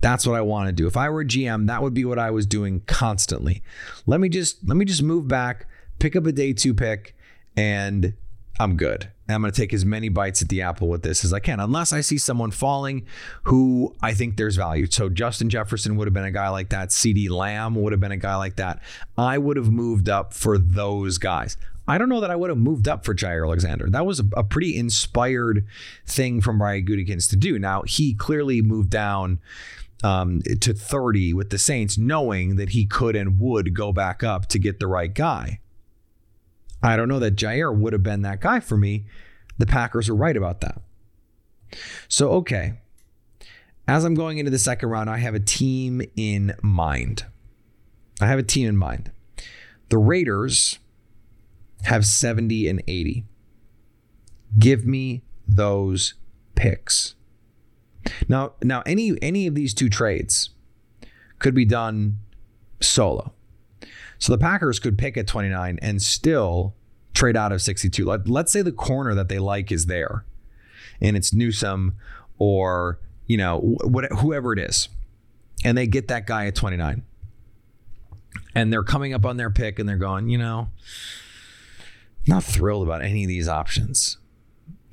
That's 0.00 0.26
what 0.26 0.36
I 0.36 0.42
want 0.42 0.68
to 0.68 0.72
do. 0.72 0.86
If 0.86 0.96
I 0.96 1.08
were 1.08 1.22
a 1.22 1.26
GM, 1.26 1.66
that 1.66 1.82
would 1.82 1.94
be 1.94 2.04
what 2.04 2.18
I 2.18 2.30
was 2.30 2.46
doing 2.46 2.82
constantly. 2.86 3.62
Let 4.06 4.20
me 4.20 4.28
just 4.28 4.66
let 4.66 4.76
me 4.76 4.84
just 4.84 5.02
move 5.02 5.26
back, 5.26 5.66
pick 5.98 6.14
up 6.14 6.26
a 6.26 6.32
day 6.32 6.52
two 6.52 6.72
pick, 6.72 7.16
and 7.56 8.14
I'm 8.60 8.76
good. 8.76 9.10
I'm 9.28 9.42
going 9.42 9.52
to 9.52 9.60
take 9.60 9.72
as 9.72 9.84
many 9.84 10.08
bites 10.08 10.40
at 10.40 10.48
the 10.48 10.62
apple 10.62 10.88
with 10.88 11.02
this 11.02 11.24
as 11.24 11.32
I 11.32 11.40
can, 11.40 11.60
unless 11.60 11.92
I 11.92 12.00
see 12.00 12.16
someone 12.18 12.50
falling 12.50 13.06
who 13.44 13.94
I 14.00 14.14
think 14.14 14.36
there's 14.36 14.56
value. 14.56 14.86
So 14.86 15.08
Justin 15.08 15.50
Jefferson 15.50 15.96
would 15.96 16.06
have 16.06 16.14
been 16.14 16.24
a 16.24 16.30
guy 16.30 16.48
like 16.48 16.70
that. 16.70 16.88
CeeDee 16.88 17.28
Lamb 17.28 17.74
would 17.74 17.92
have 17.92 18.00
been 18.00 18.12
a 18.12 18.16
guy 18.16 18.36
like 18.36 18.56
that. 18.56 18.80
I 19.16 19.36
would 19.36 19.56
have 19.56 19.70
moved 19.70 20.08
up 20.08 20.32
for 20.32 20.56
those 20.56 21.18
guys. 21.18 21.56
I 21.86 21.96
don't 21.96 22.10
know 22.10 22.20
that 22.20 22.30
I 22.30 22.36
would 22.36 22.50
have 22.50 22.58
moved 22.58 22.86
up 22.86 23.04
for 23.04 23.14
Jaire 23.14 23.46
Alexander. 23.46 23.88
That 23.88 24.04
was 24.04 24.20
a, 24.20 24.24
a 24.36 24.44
pretty 24.44 24.76
inspired 24.76 25.66
thing 26.06 26.40
from 26.40 26.58
Brian 26.58 26.84
Gutekunst 26.84 27.30
to 27.30 27.36
do. 27.36 27.58
Now 27.58 27.82
he 27.82 28.14
clearly 28.14 28.60
moved 28.60 28.90
down 28.90 29.40
um, 30.04 30.42
to 30.60 30.74
30 30.74 31.32
with 31.32 31.50
the 31.50 31.58
Saints, 31.58 31.98
knowing 31.98 32.56
that 32.56 32.70
he 32.70 32.84
could 32.86 33.16
and 33.16 33.38
would 33.40 33.74
go 33.74 33.92
back 33.92 34.22
up 34.22 34.46
to 34.48 34.58
get 34.58 34.80
the 34.80 34.86
right 34.86 35.12
guy. 35.12 35.60
I 36.82 36.96
don't 36.96 37.08
know 37.08 37.18
that 37.18 37.36
Jaire 37.36 37.74
would 37.74 37.92
have 37.92 38.02
been 38.02 38.22
that 38.22 38.40
guy 38.40 38.60
for 38.60 38.76
me. 38.76 39.04
The 39.58 39.66
Packers 39.66 40.08
are 40.08 40.14
right 40.14 40.36
about 40.36 40.60
that. 40.60 40.80
So, 42.08 42.30
okay. 42.32 42.74
As 43.86 44.04
I'm 44.04 44.14
going 44.14 44.38
into 44.38 44.50
the 44.50 44.58
second 44.58 44.90
round, 44.90 45.10
I 45.10 45.18
have 45.18 45.34
a 45.34 45.40
team 45.40 46.02
in 46.16 46.54
mind. 46.62 47.24
I 48.20 48.26
have 48.26 48.38
a 48.38 48.42
team 48.42 48.68
in 48.68 48.76
mind. 48.76 49.10
The 49.88 49.98
Raiders 49.98 50.78
have 51.84 52.04
70 52.04 52.68
and 52.68 52.82
80. 52.86 53.24
Give 54.58 54.86
me 54.86 55.22
those 55.46 56.14
picks. 56.54 57.14
Now, 58.28 58.52
now 58.62 58.82
any 58.86 59.16
any 59.22 59.46
of 59.46 59.54
these 59.54 59.74
two 59.74 59.88
trades 59.88 60.50
could 61.38 61.54
be 61.54 61.64
done 61.64 62.18
solo. 62.80 63.32
So 64.18 64.32
the 64.32 64.38
Packers 64.38 64.80
could 64.80 64.98
pick 64.98 65.16
at 65.16 65.26
29 65.26 65.78
and 65.80 66.02
still 66.02 66.74
trade 67.18 67.36
out 67.36 67.52
of 67.52 67.60
62. 67.60 68.04
Let, 68.04 68.28
let's 68.28 68.52
say 68.52 68.62
the 68.62 68.72
corner 68.72 69.14
that 69.14 69.28
they 69.28 69.38
like 69.38 69.72
is 69.72 69.86
there, 69.86 70.24
and 71.00 71.16
it's 71.16 71.32
Newsome 71.32 71.96
or 72.38 73.00
you 73.26 73.36
know 73.36 73.58
what, 73.58 74.06
whoever 74.12 74.52
it 74.52 74.58
is, 74.58 74.88
and 75.64 75.76
they 75.76 75.86
get 75.86 76.08
that 76.08 76.26
guy 76.26 76.46
at 76.46 76.54
29, 76.54 77.02
and 78.54 78.72
they're 78.72 78.84
coming 78.84 79.12
up 79.12 79.26
on 79.26 79.36
their 79.36 79.50
pick 79.50 79.78
and 79.78 79.88
they're 79.88 79.96
going, 79.96 80.28
you 80.28 80.38
know, 80.38 80.68
not 82.26 82.44
thrilled 82.44 82.86
about 82.86 83.02
any 83.02 83.24
of 83.24 83.28
these 83.28 83.48
options. 83.48 84.18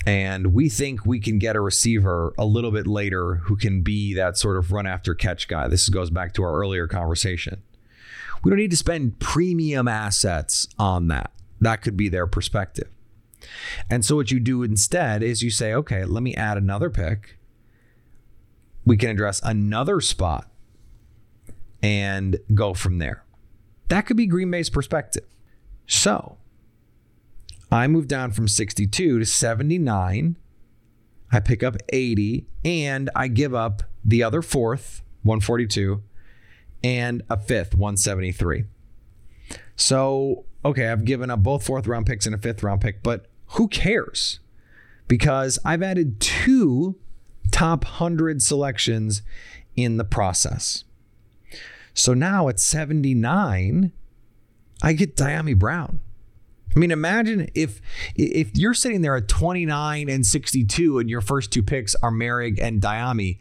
And 0.08 0.54
we 0.54 0.70
think 0.70 1.06
we 1.06 1.20
can 1.20 1.40
get 1.40 1.56
a 1.56 1.62
receiver 1.62 2.34
a 2.38 2.46
little 2.46 2.72
bit 2.72 2.86
later 2.86 3.36
who 3.46 3.56
can 3.56 3.82
be 3.82 4.14
that 4.14 4.38
sort 4.38 4.58
of 4.58 4.72
run 4.72 4.86
after 4.86 5.16
catch 5.16 5.48
guy. 5.48 5.68
This 5.68 5.90
goes 5.90 6.12
back 6.12 6.34
to 6.36 6.44
our 6.44 6.56
earlier 6.56 6.88
conversation. 6.88 7.64
We 8.44 8.52
don't 8.52 8.60
need 8.60 8.72
to 8.72 8.78
spend 8.78 9.20
premium 9.20 9.88
assets 9.88 10.68
on 10.78 11.08
that. 11.08 11.32
That 11.60 11.82
could 11.82 11.98
be 11.98 12.10
their 12.10 12.28
perspective. 12.28 12.90
And 13.90 14.04
so 14.04 14.16
what 14.16 14.32
you 14.32 14.40
do 14.40 14.64
instead 14.64 15.24
is 15.24 15.44
you 15.44 15.52
say, 15.52 15.74
okay, 15.74 16.06
let 16.06 16.24
me 16.24 16.36
add 16.36 16.58
another 16.58 16.90
pick. 16.90 17.38
We 18.86 18.98
can 18.98 19.10
address 19.10 19.42
another 19.44 20.02
spot 20.02 20.50
and 21.82 22.38
go 22.54 22.74
from 22.74 23.00
there. 23.00 23.24
That 23.88 24.06
could 24.06 24.18
be 24.18 24.26
Green 24.26 24.50
Bay's 24.50 24.70
perspective. 24.70 25.26
So 25.88 26.38
I 27.72 27.88
move 27.88 28.08
down 28.08 28.32
from 28.32 28.48
62 28.48 29.20
to 29.20 29.26
79. 29.26 30.38
I 31.32 31.40
pick 31.40 31.64
up 31.64 31.76
80 31.90 32.48
and 32.64 33.10
I 33.16 33.28
give 33.28 33.54
up 33.54 33.84
the 34.04 34.24
other 34.24 34.42
fourth, 34.42 35.04
142, 35.24 36.02
and 36.84 37.24
a 37.30 37.38
fifth, 37.38 37.74
173. 37.74 38.66
So, 39.76 40.46
okay, 40.66 40.90
I've 40.90 41.06
given 41.06 41.30
up 41.30 41.44
both 41.44 41.66
fourth 41.66 41.88
round 41.88 42.08
picks 42.08 42.26
and 42.26 42.36
a 42.36 42.38
fifth 42.38 42.64
round 42.64 42.82
pick, 42.82 43.04
but 43.04 43.28
who 43.50 43.68
cares? 43.68 44.40
Because 45.08 45.60
I've 45.64 45.84
added 45.84 46.20
two 46.20 46.96
top 47.52 47.86
100 47.86 48.42
selections 48.42 49.22
in 49.76 49.98
the 49.98 50.04
process. 50.04 50.84
So 51.94 52.14
now 52.14 52.50
at 52.50 52.60
79, 52.60 53.92
I 54.82 54.94
get 54.94 55.16
Dyami 55.16 55.58
Brown. 55.58 56.02
I 56.76 56.80
mean, 56.80 56.92
imagine 56.92 57.50
if 57.56 57.80
if 58.16 58.58
you're 58.58 58.74
sitting 58.74 59.02
there 59.02 59.16
at 59.16 59.30
29 59.30 60.10
and 60.10 60.26
62 60.26 61.00
and 61.00 61.10
your 61.10 61.22
first 61.22 61.54
two 61.54 61.64
picks 61.64 61.96
are 61.96 62.12
Moehrig 62.12 62.60
and 62.62 62.82
Dyami, 62.82 63.38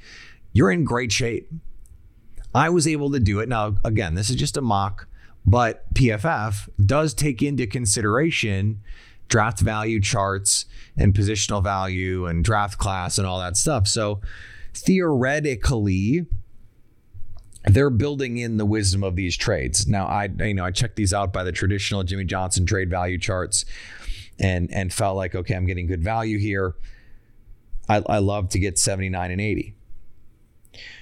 you're 0.52 0.70
in 0.70 0.84
great 0.84 1.10
shape. 1.10 1.50
I 2.54 2.70
was 2.70 2.86
able 2.86 3.10
to 3.10 3.18
do 3.18 3.40
it. 3.40 3.48
Now, 3.48 3.74
again, 3.84 4.14
this 4.14 4.30
is 4.30 4.36
just 4.36 4.56
a 4.56 4.60
mock, 4.60 5.08
but 5.46 5.92
PFF 5.94 6.68
does 6.84 7.14
take 7.14 7.42
into 7.42 7.66
consideration 7.66 8.80
draft 9.28 9.60
value 9.60 10.00
charts 10.00 10.66
and 10.96 11.14
positional 11.14 11.62
value 11.62 12.26
and 12.26 12.44
draft 12.44 12.78
class 12.78 13.18
and 13.18 13.26
all 13.26 13.38
that 13.40 13.56
stuff. 13.56 13.88
So 13.88 14.20
theoretically, 14.74 16.26
they're 17.64 17.90
building 17.90 18.36
in 18.36 18.58
the 18.58 18.66
wisdom 18.66 19.02
of 19.02 19.16
these 19.16 19.36
trades. 19.36 19.86
Now, 19.86 20.06
I 20.06 20.28
you 20.40 20.54
know 20.54 20.64
I 20.64 20.70
checked 20.70 20.96
these 20.96 21.14
out 21.14 21.32
by 21.32 21.44
the 21.44 21.52
traditional 21.52 22.02
Jimmy 22.02 22.24
Johnson 22.24 22.66
trade 22.66 22.90
value 22.90 23.18
charts, 23.18 23.64
and 24.38 24.70
and 24.72 24.92
felt 24.92 25.16
like 25.16 25.34
okay, 25.34 25.54
I'm 25.54 25.66
getting 25.66 25.86
good 25.86 26.02
value 26.02 26.38
here. 26.38 26.74
I, 27.88 28.02
I 28.06 28.18
love 28.18 28.48
to 28.50 28.58
get 28.58 28.78
79 28.78 29.30
and 29.30 29.40
80. 29.40 29.74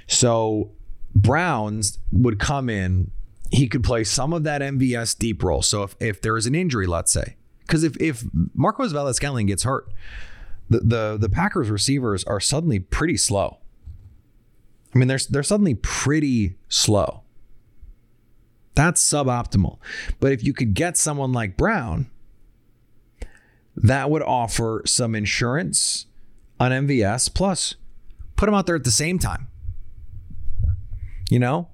So 0.09 0.73
Browns 1.15 1.99
would 2.11 2.39
come 2.39 2.69
in. 2.69 3.11
He 3.53 3.69
could 3.69 3.85
play 3.85 4.03
some 4.03 4.33
of 4.33 4.45
that 4.45 4.63
MVS 4.63 5.17
deep 5.19 5.43
role. 5.43 5.63
So 5.63 5.83
if, 5.83 5.95
if 6.01 6.23
there 6.23 6.37
is 6.37 6.47
an 6.47 6.55
injury, 6.55 6.87
let's 6.87 7.13
say, 7.13 7.37
because 7.61 7.85
if 7.85 7.97
if 8.01 8.25
Marquez 8.55 8.93
Valdes-Scantling 8.93 9.47
gets 9.47 9.63
hurt, 9.63 9.93
the, 10.71 10.81
the 10.81 11.17
the 11.21 11.29
Packers 11.29 11.71
receivers 11.71 12.25
are 12.25 12.41
suddenly 12.41 12.81
pretty 12.81 13.17
slow. 13.17 13.59
I 14.95 14.99
mean, 14.99 15.09
they're, 15.09 15.19
they're 15.31 15.43
suddenly 15.43 15.75
pretty 15.75 16.57
slow. 16.69 17.23
That's 18.75 19.03
suboptimal. 19.03 19.79
But 20.21 20.33
if 20.33 20.45
you 20.45 20.53
could 20.53 20.75
get 20.75 20.97
someone 20.97 21.33
like 21.33 21.57
Brown, 21.57 22.11
that 23.77 24.11
would 24.11 24.23
offer 24.23 24.83
some 24.85 25.15
insurance 25.15 26.07
on 26.61 26.71
MVS, 26.71 27.33
plus 27.33 27.75
put 28.37 28.47
them 28.47 28.55
out 28.55 28.67
there 28.67 28.77
at 28.77 28.85
the 28.85 28.91
same 28.91 29.19
time. 29.19 29.49
You 31.31 31.39
know, 31.39 31.69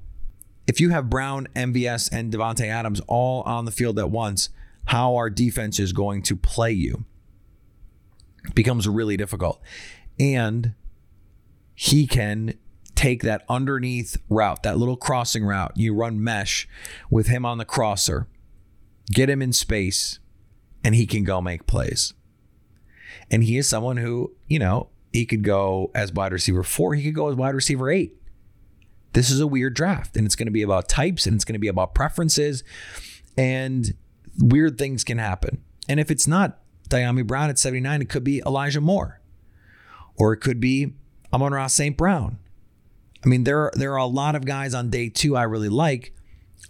if 0.68 0.82
you 0.82 0.90
have 0.90 1.08
Brown, 1.08 1.48
MVS, 1.56 2.10
and 2.12 2.30
Davante 2.30 2.66
Adams 2.66 3.00
all 3.08 3.42
on 3.42 3.64
the 3.64 3.72
field 3.72 3.98
at 3.98 4.10
once, 4.10 4.50
how 4.84 5.16
our 5.16 5.30
defense 5.30 5.80
is 5.80 5.92
going 5.92 6.22
to 6.22 6.36
play 6.36 6.70
you 6.70 7.06
becomes 8.54 8.86
really 8.86 9.16
difficult. 9.16 9.60
And 10.20 10.74
he 11.74 12.06
can 12.06 12.54
take 12.94 13.22
that 13.22 13.44
underneath 13.48 14.18
route, 14.28 14.62
that 14.62 14.76
little 14.76 14.96
crossing 14.96 15.44
route. 15.44 15.72
You 15.74 15.94
run 15.94 16.22
mesh 16.22 16.68
with 17.10 17.28
him 17.28 17.46
on 17.46 17.56
the 17.56 17.64
crosser, 17.64 18.28
get 19.10 19.30
him 19.30 19.40
in 19.40 19.54
space, 19.54 20.18
and 20.84 20.94
he 20.94 21.06
can 21.06 21.24
go 21.24 21.40
make 21.40 21.66
plays. 21.66 22.12
And 23.30 23.42
he 23.42 23.56
is 23.56 23.66
someone 23.66 23.96
who, 23.96 24.34
you 24.48 24.58
know, 24.58 24.90
he 25.14 25.24
could 25.24 25.42
go 25.42 25.90
as 25.94 26.12
wide 26.12 26.32
receiver 26.32 26.62
four, 26.62 26.94
he 26.94 27.04
could 27.04 27.14
go 27.14 27.30
as 27.30 27.36
wide 27.36 27.54
receiver 27.54 27.90
eight. 27.90 28.17
This 29.12 29.30
is 29.30 29.40
a 29.40 29.46
weird 29.46 29.74
draft, 29.74 30.16
and 30.16 30.26
it's 30.26 30.36
going 30.36 30.46
to 30.46 30.52
be 30.52 30.62
about 30.62 30.88
types 30.88 31.26
and 31.26 31.34
it's 31.34 31.44
going 31.44 31.54
to 31.54 31.58
be 31.58 31.68
about 31.68 31.94
preferences, 31.94 32.62
and 33.36 33.94
weird 34.38 34.78
things 34.78 35.04
can 35.04 35.18
happen. 35.18 35.62
And 35.88 35.98
if 35.98 36.10
it's 36.10 36.26
not 36.26 36.58
Dyami 36.88 37.26
Brown 37.26 37.50
at 37.50 37.58
79, 37.58 38.02
it 38.02 38.08
could 38.08 38.24
be 38.24 38.42
Elijah 38.46 38.80
Moore, 38.80 39.20
or 40.16 40.32
it 40.32 40.38
could 40.38 40.60
be 40.60 40.94
Amon-Ra 41.32 41.66
St. 41.66 41.96
Brown. 41.96 42.38
I 43.24 43.28
mean, 43.28 43.44
there 43.44 43.58
are, 43.64 43.72
there 43.74 43.92
are 43.92 43.98
a 43.98 44.06
lot 44.06 44.34
of 44.34 44.44
guys 44.44 44.74
on 44.74 44.90
day 44.90 45.08
two 45.08 45.36
I 45.36 45.42
really 45.42 45.68
like. 45.68 46.14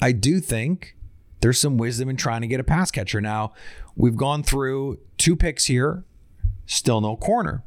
I 0.01 0.13
do 0.13 0.41
think 0.41 0.97
there's 1.41 1.59
some 1.59 1.77
wisdom 1.77 2.09
in 2.09 2.17
trying 2.17 2.41
to 2.41 2.47
get 2.47 2.61
a 2.61 2.65
pass 2.65 2.91
catcher. 2.91 3.21
Now, 3.21 3.53
we've 3.97 4.17
gone 4.17 4.43
through 4.43 4.99
two 5.19 5.37
picks 5.37 5.67
here, 5.67 6.05
still 6.67 7.01
no 7.01 7.17
corner. 7.17 7.65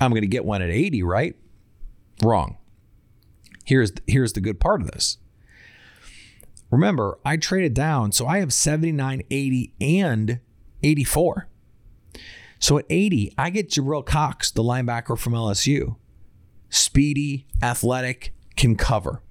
I'm 0.00 0.10
going 0.10 0.22
to 0.22 0.28
get 0.28 0.44
one 0.44 0.62
at 0.62 0.70
80, 0.70 1.02
right? 1.02 1.36
Wrong. 2.22 2.56
Here's 3.64 3.92
here's 4.06 4.32
the 4.32 4.40
good 4.40 4.60
part 4.60 4.80
of 4.80 4.90
this. 4.90 5.18
Remember, 6.70 7.18
I 7.24 7.36
traded 7.36 7.74
down, 7.74 8.12
so 8.12 8.26
I 8.26 8.38
have 8.38 8.52
79, 8.52 9.22
80, 9.28 9.74
and 9.80 10.40
84. 10.82 11.48
So 12.60 12.78
at 12.78 12.84
80, 12.88 13.34
I 13.36 13.50
get 13.50 13.70
Jabril 13.70 14.06
Cox, 14.06 14.50
the 14.50 14.62
linebacker 14.62 15.18
from 15.18 15.32
LSU. 15.32 15.96
Speedy, 16.68 17.46
athletic, 17.60 18.32
can 18.54 18.76
cover, 18.76 19.22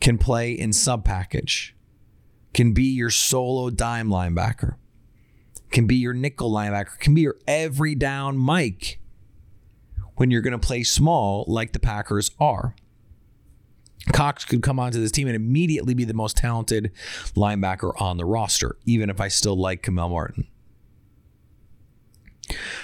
can 0.00 0.18
play 0.18 0.52
in 0.52 0.72
sub 0.72 1.04
package, 1.04 1.74
can 2.52 2.72
be 2.72 2.84
your 2.84 3.10
solo 3.10 3.70
dime 3.70 4.08
linebacker, 4.08 4.76
can 5.70 5.86
be 5.86 5.96
your 5.96 6.12
nickel 6.12 6.52
linebacker, 6.52 6.98
can 6.98 7.14
be 7.14 7.22
your 7.22 7.36
every 7.48 7.96
down 7.96 8.36
Mike 8.36 9.00
when 10.18 10.30
you're 10.30 10.42
going 10.42 10.58
to 10.58 10.66
play 10.66 10.82
small 10.82 11.44
like 11.46 11.72
the 11.72 11.78
Packers 11.78 12.32
are. 12.38 12.74
Cox 14.12 14.44
could 14.44 14.62
come 14.62 14.78
onto 14.80 15.00
this 15.00 15.12
team 15.12 15.28
and 15.28 15.36
immediately 15.36 15.94
be 15.94 16.04
the 16.04 16.14
most 16.14 16.36
talented 16.36 16.90
linebacker 17.36 17.92
on 18.00 18.16
the 18.16 18.24
roster, 18.24 18.76
even 18.84 19.10
if 19.10 19.20
I 19.20 19.28
still 19.28 19.56
like 19.56 19.82
Kamal 19.82 20.08
Martin. 20.08 20.46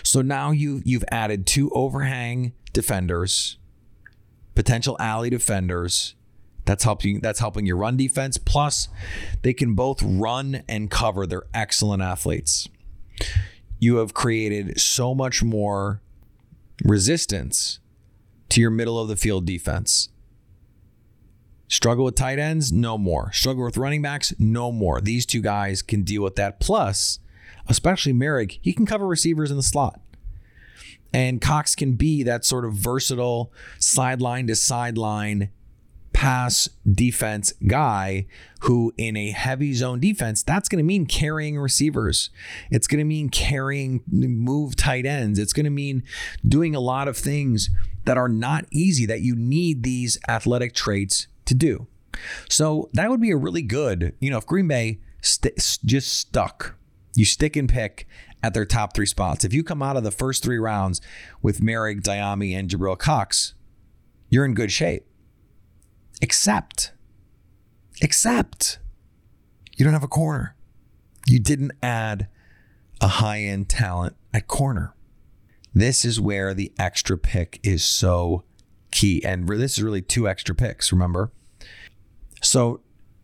So 0.03 0.23
now 0.23 0.51
you 0.51 0.83
you've 0.85 1.05
added 1.11 1.47
two 1.47 1.71
overhang 1.71 2.53
defenders, 2.73 3.59
potential 4.55 4.97
alley 5.01 5.31
defenders. 5.31 6.15
That's 6.67 6.85
helping 6.85 7.21
that's 7.21 7.41
helping 7.41 7.67
your 7.67 7.79
run 7.79 7.97
defense. 7.97 8.39
Plus, 8.39 8.89
they 9.43 9.55
can 9.55 9.75
both 9.75 10.03
run 10.03 10.63
and 10.69 10.91
cover. 10.91 11.27
They're 11.27 11.47
excellent 11.53 12.03
athletes. 12.03 12.69
You 13.79 13.97
have 13.97 14.15
created 14.15 14.79
so 14.79 15.15
much 15.15 15.43
more 15.43 16.01
resistance 16.83 17.79
to 18.49 18.61
your 18.61 18.71
middle 18.71 18.99
of 18.99 19.09
the 19.09 19.17
field 19.17 19.47
defense. 19.47 20.09
Struggle 21.69 22.05
with 22.05 22.15
tight 22.15 22.39
ends? 22.39 22.73
No 22.73 22.99
more. 22.99 23.33
Struggle 23.33 23.65
with 23.65 23.77
running 23.77 24.03
backs? 24.03 24.35
No 24.39 24.71
more. 24.71 25.01
These 25.01 25.27
two 25.27 25.41
guys 25.41 25.83
can 25.83 26.03
deal 26.03 26.23
with 26.23 26.37
that. 26.37 26.61
Plus, 26.61 27.19
especially 27.69 28.13
Moehrig, 28.13 28.59
he 28.61 28.73
can 28.73 28.87
cover 28.87 29.07
receivers 29.07 29.51
in 29.51 29.57
the 29.57 29.63
slot. 29.63 30.01
And 31.13 31.41
Cox 31.41 31.75
can 31.75 31.95
be 31.95 32.23
that 32.25 32.45
sort 32.45 32.65
of 32.65 32.75
versatile 32.75 33.53
sideline 33.79 34.47
to 34.49 34.57
sideline 34.57 35.51
pass 36.15 36.71
defense 36.91 37.53
guy 37.67 38.25
who, 38.61 38.95
in 38.97 39.17
a 39.17 39.33
heavy 39.33 39.75
zone 39.75 40.01
defense, 40.01 40.43
that's 40.43 40.71
going 40.71 40.79
to 40.79 40.87
mean 40.87 41.05
carrying 41.05 41.59
receivers. 41.59 42.31
It's 42.71 42.87
going 42.87 43.01
to 43.01 43.05
mean 43.05 43.29
carrying 43.29 44.03
move 44.11 44.77
tight 44.77 45.05
ends. 45.05 45.39
It's 45.39 45.53
going 45.53 45.65
to 45.65 45.71
mean 45.71 46.03
doing 46.47 46.75
a 46.75 46.81
lot 46.81 47.09
of 47.09 47.19
things 47.19 47.69
that 48.07 48.17
are 48.17 48.29
not 48.29 48.65
easy 48.71 49.05
that 49.05 49.21
you 49.21 49.35
need 49.37 49.83
these 49.83 50.19
athletic 50.27 50.73
traits 50.73 51.27
to 51.45 51.55
do. 51.55 51.89
So 52.49 52.89
that 52.95 53.11
would 53.11 53.21
be 53.21 53.33
a 53.33 53.37
really 53.37 53.63
good, 53.63 54.15
you 54.21 54.31
know, 54.31 54.39
if 54.39 54.47
Green 54.47 54.69
Bay 54.69 55.01
st- 55.21 55.79
just 55.85 56.13
stuck, 56.13 56.77
you 57.15 57.25
stick 57.25 57.57
and 57.57 57.69
pick 57.69 58.07
at 58.43 58.55
their 58.55 58.65
top 58.65 58.95
three 58.95 59.07
spots. 59.07 59.45
If 59.45 59.53
you 59.53 59.65
come 59.65 59.83
out 59.83 59.97
of 59.97 60.05
the 60.05 60.11
first 60.11 60.43
three 60.43 60.59
rounds 60.59 61.01
with 61.43 61.61
Moehrig, 61.61 62.03
Dyami, 62.03 62.57
and 62.57 62.71
Jabril 62.71 62.99
Cox, 62.99 63.55
you're 64.29 64.45
in 64.45 64.55
good 64.55 64.71
shape. 64.71 65.07
Except, 66.25 66.93
except 68.01 68.79
you 69.77 69.85
don't 69.85 69.93
have 69.93 70.03
a 70.03 70.09
corner. 70.09 70.57
You 71.27 71.39
didn't 71.39 71.73
add 71.83 72.29
a 72.99 73.09
high 73.09 73.41
end 73.41 73.69
talent 73.69 74.17
at 74.33 74.47
corner. 74.47 74.95
This 75.75 76.03
is 76.03 76.19
where 76.19 76.55
the 76.55 76.73
extra 76.79 77.19
pick 77.19 77.61
is 77.63 77.85
so 77.85 78.43
key. 78.91 79.23
And 79.23 79.47
this 79.47 79.77
is 79.77 79.85
really 79.85 80.01
two 80.01 80.27
extra 80.27 80.55
picks, 80.55 80.91
remember? 80.91 81.31
So 82.41 82.81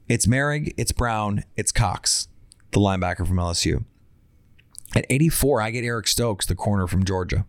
it's 0.06 0.26
Moehrig, 0.26 0.74
it's 0.76 0.92
Brown, 0.92 1.44
it's 1.56 1.72
Cox, 1.72 2.28
the 2.72 2.80
linebacker 2.80 3.26
from 3.26 3.38
LSU. 3.38 3.86
At 4.94 5.06
84, 5.08 5.62
I 5.62 5.70
get 5.70 5.84
Eric 5.84 6.06
Stokes, 6.06 6.44
the 6.44 6.54
corner 6.54 6.86
from 6.86 7.04
Georgia. 7.06 7.46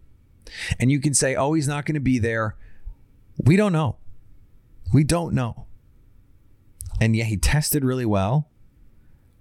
And 0.79 0.89
you 0.89 1.01
can 1.01 1.13
say, 1.13 1.35
oh, 1.35 1.51
he's 1.51 1.67
not 1.67 1.85
going 1.85 1.95
to 1.95 1.99
be 1.99 2.19
there. 2.19 2.55
We 3.37 3.57
don't 3.57 3.73
know. 3.73 3.97
We 4.93 5.03
don't 5.03 5.33
know. 5.33 5.67
And 6.99 7.15
yeah, 7.15 7.23
he 7.23 7.37
tested 7.37 7.83
really 7.83 8.05
well, 8.05 8.49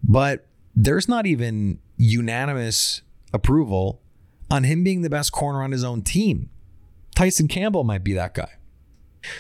but 0.03 0.47
there's 0.75 1.09
not 1.09 1.27
even 1.27 1.79
unanimous 1.97 3.03
approval 3.33 4.01
on 4.51 4.65
him 4.65 4.83
being 4.83 5.03
the 5.03 5.11
best 5.11 5.33
corner 5.33 5.63
on 5.63 5.73
his 5.73 5.85
own 5.85 6.03
team. 6.03 6.51
Tyson 7.15 7.49
Campbell 7.49 7.85
might 7.85 8.03
be 8.03 8.15
that 8.15 8.35
guy. 8.35 8.53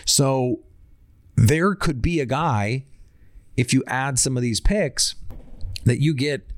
So 0.05 0.61
there 1.37 1.75
could 1.75 2.03
be 2.03 2.21
a 2.21 2.27
guy, 2.27 2.85
if 3.57 3.73
you 3.73 3.83
add 3.87 4.19
some 4.19 4.37
of 4.37 4.43
these 4.43 4.61
picks, 4.61 5.15
that 5.85 6.01
you 6.01 6.13
get, 6.13 6.53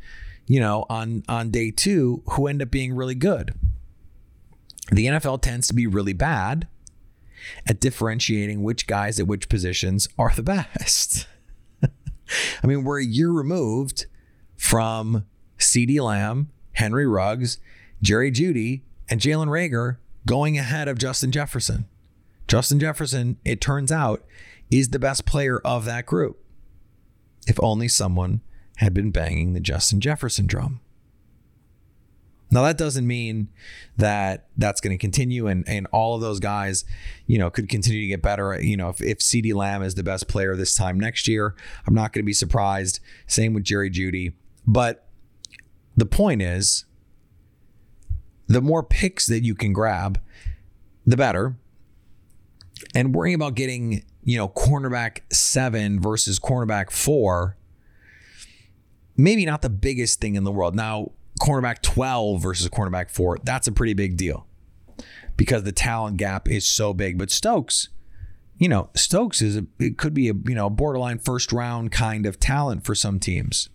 you 0.46 0.58
know, 0.58 0.84
on 0.90 1.22
on 1.28 1.50
day 1.50 1.70
two 1.70 2.22
who 2.30 2.48
end 2.48 2.60
up 2.60 2.70
being 2.70 2.94
really 2.94 3.14
good. 3.14 3.54
The 4.90 5.06
NFL 5.06 5.40
tends 5.42 5.68
to 5.68 5.74
be 5.74 5.86
really 5.86 6.12
bad 6.12 6.66
at 7.66 7.80
differentiating 7.80 8.62
which 8.62 8.86
guys 8.86 9.18
at 9.20 9.26
which 9.26 9.48
positions 9.48 10.08
are 10.18 10.32
the 10.34 10.42
best. 10.42 11.26
I 11.82 12.66
mean, 12.66 12.84
we're 12.84 13.00
a 13.00 13.04
year 13.04 13.30
removed 13.30 14.06
from 14.56 15.26
CeeDee 15.58 16.00
Lamb, 16.00 16.50
Henry 16.72 17.06
Ruggs, 17.06 17.58
Jerry 18.00 18.30
Jeudy, 18.30 18.82
and 19.08 19.20
Jalen 19.20 19.48
Reagor 19.48 19.96
going 20.26 20.58
ahead 20.58 20.88
of 20.88 20.98
Justin 20.98 21.32
Jefferson. 21.32 21.86
Justin 22.48 22.80
Jefferson, 22.80 23.38
it 23.44 23.60
turns 23.60 23.92
out, 23.92 24.24
is 24.70 24.88
the 24.88 24.98
best 24.98 25.24
player 25.24 25.58
of 25.64 25.84
that 25.84 26.06
group. 26.06 26.38
If 27.46 27.58
only 27.62 27.88
someone 27.88 28.40
had 28.76 28.94
been 28.94 29.10
banging 29.10 29.52
the 29.52 29.60
Justin 29.60 30.00
Jefferson 30.00 30.46
drum. 30.46 30.80
Now 32.52 32.62
that 32.64 32.76
doesn't 32.76 33.06
mean 33.06 33.48
that 33.96 34.46
that's 34.58 34.82
going 34.82 34.92
to 34.92 34.98
continue 34.98 35.46
and, 35.46 35.66
and 35.66 35.86
all 35.90 36.14
of 36.14 36.20
those 36.20 36.38
guys, 36.38 36.84
you 37.26 37.38
know, 37.38 37.50
could 37.50 37.68
continue 37.68 38.02
to 38.02 38.06
get 38.06 38.20
better. 38.20 38.60
You 38.60 38.76
know, 38.76 38.90
if, 38.90 39.00
if 39.00 39.18
CeeDee 39.18 39.54
Lamb 39.54 39.82
is 39.82 39.94
the 39.94 40.02
best 40.02 40.28
player 40.28 40.54
this 40.54 40.74
time 40.74 41.00
next 41.00 41.26
year, 41.26 41.54
I'm 41.86 41.94
not 41.94 42.12
going 42.12 42.22
to 42.22 42.26
be 42.26 42.34
surprised. 42.34 43.00
Same 43.26 43.54
with 43.54 43.64
Jerry 43.64 43.90
Jeudy. 43.90 44.34
But 44.66 45.08
the 45.96 46.04
point 46.04 46.42
is, 46.42 46.84
the 48.48 48.60
more 48.60 48.82
picks 48.82 49.26
that 49.26 49.42
you 49.42 49.54
can 49.54 49.72
grab, 49.72 50.20
the 51.06 51.16
better. 51.16 51.56
And 52.94 53.14
worrying 53.14 53.34
about 53.34 53.54
getting, 53.54 54.04
you 54.24 54.36
know, 54.36 54.48
cornerback 54.48 55.20
seven 55.32 56.00
versus 56.00 56.38
cornerback 56.38 56.90
four, 56.90 57.56
maybe 59.16 59.46
not 59.46 59.62
the 59.62 59.70
biggest 59.70 60.20
thing 60.20 60.34
in 60.34 60.44
the 60.44 60.52
world. 60.52 60.74
Now, 60.74 61.12
cornerback 61.42 61.82
12 61.82 62.40
versus 62.40 62.68
cornerback 62.68 63.10
4, 63.10 63.38
that's 63.42 63.66
a 63.66 63.72
pretty 63.72 63.94
big 63.94 64.16
deal. 64.16 64.46
because 65.36 65.64
the 65.64 65.72
talent 65.72 66.16
gap 66.16 66.48
is 66.48 66.66
so 66.66 66.92
big. 66.94 67.18
But 67.18 67.30
Stokes, 67.30 67.88
you 68.58 68.68
know, 68.68 68.90
Stokes 68.94 69.42
is 69.42 69.56
a, 69.56 69.66
it 69.78 69.98
could 69.98 70.14
be 70.14 70.28
a 70.28 70.34
you 70.34 70.54
know 70.54 70.66
a 70.66 70.70
borderline 70.70 71.18
first 71.18 71.52
round 71.52 71.90
kind 71.90 72.26
of 72.26 72.38
talent 72.38 72.84
for 72.84 72.94
some 72.94 73.18
teams. 73.18 73.68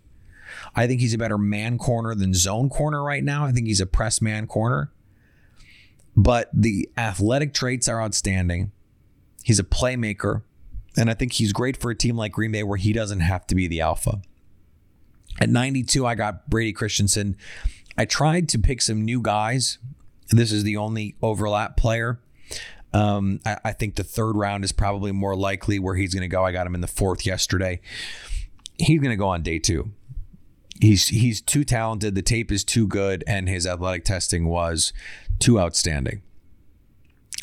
I 0.75 0.87
think 0.87 1.01
he's 1.01 1.13
a 1.13 1.17
better 1.17 1.37
man 1.37 1.77
corner 1.77 2.15
than 2.15 2.33
zone 2.33 2.69
corner 2.69 3.03
right 3.03 3.23
now. 3.23 3.45
I 3.45 3.51
think 3.51 3.67
he's 3.67 3.81
a 3.81 3.85
press 3.85 4.21
man 4.21 4.47
corner. 4.47 4.91
But 6.15 6.49
the 6.53 6.89
athletic 6.97 7.53
traits 7.53 7.87
are 7.87 8.01
outstanding. 8.01 8.71
He's 9.43 9.59
a 9.59 9.63
playmaker. 9.63 10.43
And 10.97 11.11
I 11.11 11.13
think 11.13 11.33
he's 11.33 11.53
great 11.53 11.77
for 11.77 11.91
a 11.91 11.95
team 11.95 12.15
like 12.15 12.31
Green 12.31 12.51
Bay 12.51 12.63
where 12.63 12.77
he 12.77 12.91
doesn't 12.91 13.19
have 13.19 13.45
to 13.47 13.55
be 13.55 13.67
the 13.67 13.81
alpha. 13.81 14.21
At 15.39 15.49
92, 15.49 16.05
I 16.05 16.15
got 16.15 16.49
Brady 16.49 16.73
Christensen. 16.73 17.37
I 17.97 18.05
tried 18.05 18.49
to 18.49 18.59
pick 18.59 18.81
some 18.81 19.03
new 19.03 19.21
guys. 19.21 19.77
This 20.29 20.51
is 20.51 20.63
the 20.63 20.77
only 20.77 21.15
overlap 21.21 21.77
player. 21.77 22.19
Um, 22.93 23.39
I, 23.45 23.57
I, 23.65 23.73
think 23.73 23.95
the 23.95 24.03
third 24.03 24.35
round 24.35 24.63
is 24.63 24.71
probably 24.71 25.11
more 25.11 25.35
likely 25.35 25.77
where 25.77 25.95
he's 25.95 26.13
going 26.13 26.21
to 26.21 26.27
go. 26.27 26.45
I 26.45 26.51
got 26.51 26.65
him 26.65 26.73
in 26.73 26.81
the 26.81 26.87
fourth 26.87 27.25
yesterday. 27.25 27.81
He's 28.77 29.01
going 29.01 29.11
to 29.11 29.17
go 29.17 29.27
on 29.27 29.43
day 29.43 29.59
two. 29.59 29.91
He's 30.79 31.07
he's 31.07 31.41
too 31.41 31.63
talented. 31.63 32.15
The 32.15 32.21
tape 32.21 32.51
is 32.51 32.63
too 32.63 32.87
good, 32.87 33.23
and 33.27 33.49
his 33.49 33.67
athletic 33.67 34.05
testing 34.05 34.47
was 34.47 34.93
too 35.39 35.59
outstanding. 35.59 36.21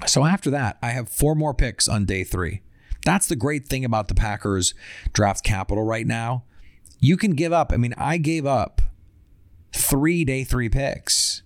So 0.07 0.25
after 0.25 0.51
that, 0.51 0.79
I 0.83 0.91
have 0.91 1.09
four 1.09 1.35
more 1.35 1.53
picks 1.53 1.89
on 1.89 2.05
day 2.05 2.25
three. 2.25 2.63
That's 3.05 3.27
the 3.27 3.37
great 3.37 3.67
thing 3.67 3.85
about 3.85 4.09
the 4.09 4.15
Packers 4.15 4.73
draft 5.13 5.45
capital 5.45 5.85
right 5.85 6.07
now. 6.07 6.45
You 7.05 7.19
can 7.19 7.33
give 7.33 7.53
up. 7.53 7.71
I 7.71 7.77
mean, 7.77 7.93
I 7.99 8.17
gave 8.17 8.47
up 8.47 8.81
three 9.75 10.25
day 10.25 10.43
three 10.43 10.71
picks, 10.71 11.43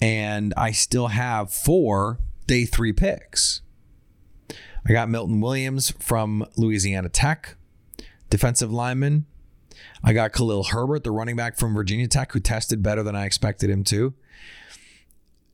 and 0.00 0.54
I 0.56 0.70
still 0.70 1.08
have 1.08 1.52
four 1.52 2.20
day 2.46 2.64
three 2.64 2.94
picks. 2.94 3.60
I 4.88 4.94
got 4.94 5.10
Milton 5.10 5.42
Williams 5.42 5.90
from 5.90 6.46
Louisiana 6.56 7.10
Tech, 7.10 7.56
defensive 8.30 8.72
lineman. 8.72 9.26
I 10.02 10.14
got 10.14 10.32
Khalil 10.32 10.64
Herbert, 10.64 11.04
the 11.04 11.10
running 11.10 11.36
back 11.36 11.58
from 11.58 11.74
Virginia 11.74 12.08
Tech, 12.08 12.32
who 12.32 12.40
tested 12.40 12.82
better 12.82 13.02
than 13.02 13.14
I 13.14 13.26
expected 13.26 13.68
him 13.68 13.84
to 13.84 14.14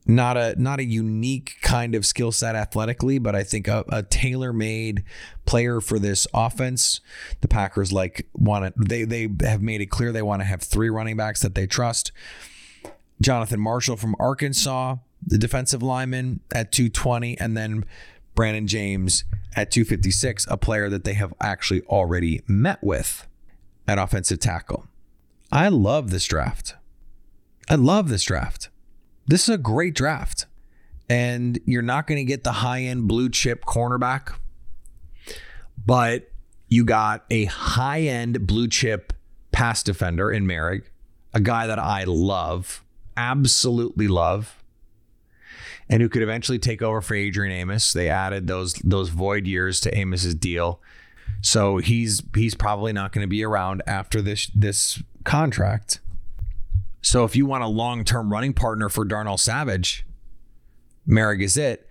not 0.07 0.37
a 0.37 0.61
not 0.61 0.81
a 0.81 0.85
unique 0.85 1.57
kind 1.63 1.95
of 1.95 2.07
skill 2.07 2.33
set 2.33 2.55
athletically, 2.55 3.19
but 3.19 3.35
I 3.35 3.43
think 3.43 3.69
a, 3.69 3.85
a 3.89 4.03
tailor 4.03 4.53
made 4.53 5.05
player 5.45 5.81
for 5.81 5.99
this 5.99 6.27
offense. 6.33 7.01
The 7.41 7.49
Packers 7.49 7.93
like 7.93 8.27
want 8.33 8.75
to 8.75 8.85
they 8.85 9.05
they 9.05 9.29
have 9.43 9.63
made 9.63 9.81
it 9.81 9.87
clear 9.87 10.13
they 10.13 10.23
want 10.23 10.41
to 10.41 10.47
have 10.47 10.63
three 10.63 10.91
running 10.91 11.17
backs 11.17 11.41
that 11.43 11.55
they 11.55 11.67
trust. 11.67 12.13
Jonathan 13.21 13.61
Marshall 13.61 13.97
from 13.97 14.17
Arkansas, 14.19 14.97
the 15.25 15.37
defensive 15.37 15.83
lineman 15.83 16.41
at 16.55 16.73
220, 16.73 17.39
and 17.39 17.55
then 17.55 17.85
Brandon 18.35 18.67
James 18.67 19.25
at 19.55 19.71
256, 19.71 20.47
a 20.49 20.57
player 20.57 20.89
that 20.89 21.05
they 21.05 21.13
have 21.13 21.35
actually 21.41 21.83
already 21.83 22.41
met 22.47 22.83
with 22.83 23.27
at 23.87 23.99
offensive 23.99 24.39
tackle. 24.39 24.87
I 25.53 25.69
love 25.69 26.11
this 26.11 26.25
draft. 26.25 26.77
I 27.69 27.75
love 27.75 28.09
this 28.09 28.23
draft. 28.23 28.71
This 29.27 29.43
is 29.43 29.55
a 29.55 29.59
great 29.59 29.95
draft. 29.95 30.47
And 31.09 31.59
you're 31.65 31.83
not 31.83 32.07
going 32.07 32.19
to 32.19 32.25
get 32.25 32.45
the 32.45 32.53
high 32.53 32.83
end 32.83 33.09
blue 33.09 33.29
chip 33.29 33.65
cornerback, 33.65 34.35
but 35.85 36.31
you 36.69 36.85
got 36.85 37.25
a 37.31 37.47
high 37.47 38.03
end 38.03 38.47
blue 38.47 38.69
chip 38.69 39.13
pass 39.53 39.83
defender 39.83 40.31
in 40.31 40.47
Moehrig, 40.47 40.85
a 41.35 41.41
guy 41.41 41.67
that 41.67 41.79
I 41.79 42.05
love, 42.05 42.85
absolutely 43.17 44.07
love, 44.07 44.63
and 45.89 46.01
who 46.01 46.09
could 46.09 46.23
eventually 46.23 46.61
take 46.61 46.81
over 46.81 47.01
for 47.01 47.15
Adrian 47.15 47.53
Amos. 47.53 47.93
They 47.93 48.09
added 48.09 48.47
those 48.47 48.75
those 48.75 49.09
void 49.09 49.47
years 49.47 49.81
to 49.81 50.01
Amos's 50.01 50.37
deal. 50.37 50.81
So 51.43 51.79
he's 51.79 52.23
he's 52.35 52.55
probably 52.55 52.93
not 52.93 53.13
going 53.13 53.25
to 53.25 53.29
be 53.29 53.45
around 53.45 53.83
after 53.87 54.23
this 54.23 54.47
this 54.55 55.03
contract. 55.25 56.01
So 57.03 57.25
if 57.25 57.35
you 57.35 57.47
want 57.47 57.65
a 57.65 57.69
long 57.69 58.05
term 58.05 58.33
running 58.33 58.53
partner 58.53 58.89
for 58.89 59.05
Darnell 59.05 59.39
Savage, 59.39 60.07
Moehrig 61.09 61.43
is 61.43 61.57
it. 61.57 61.89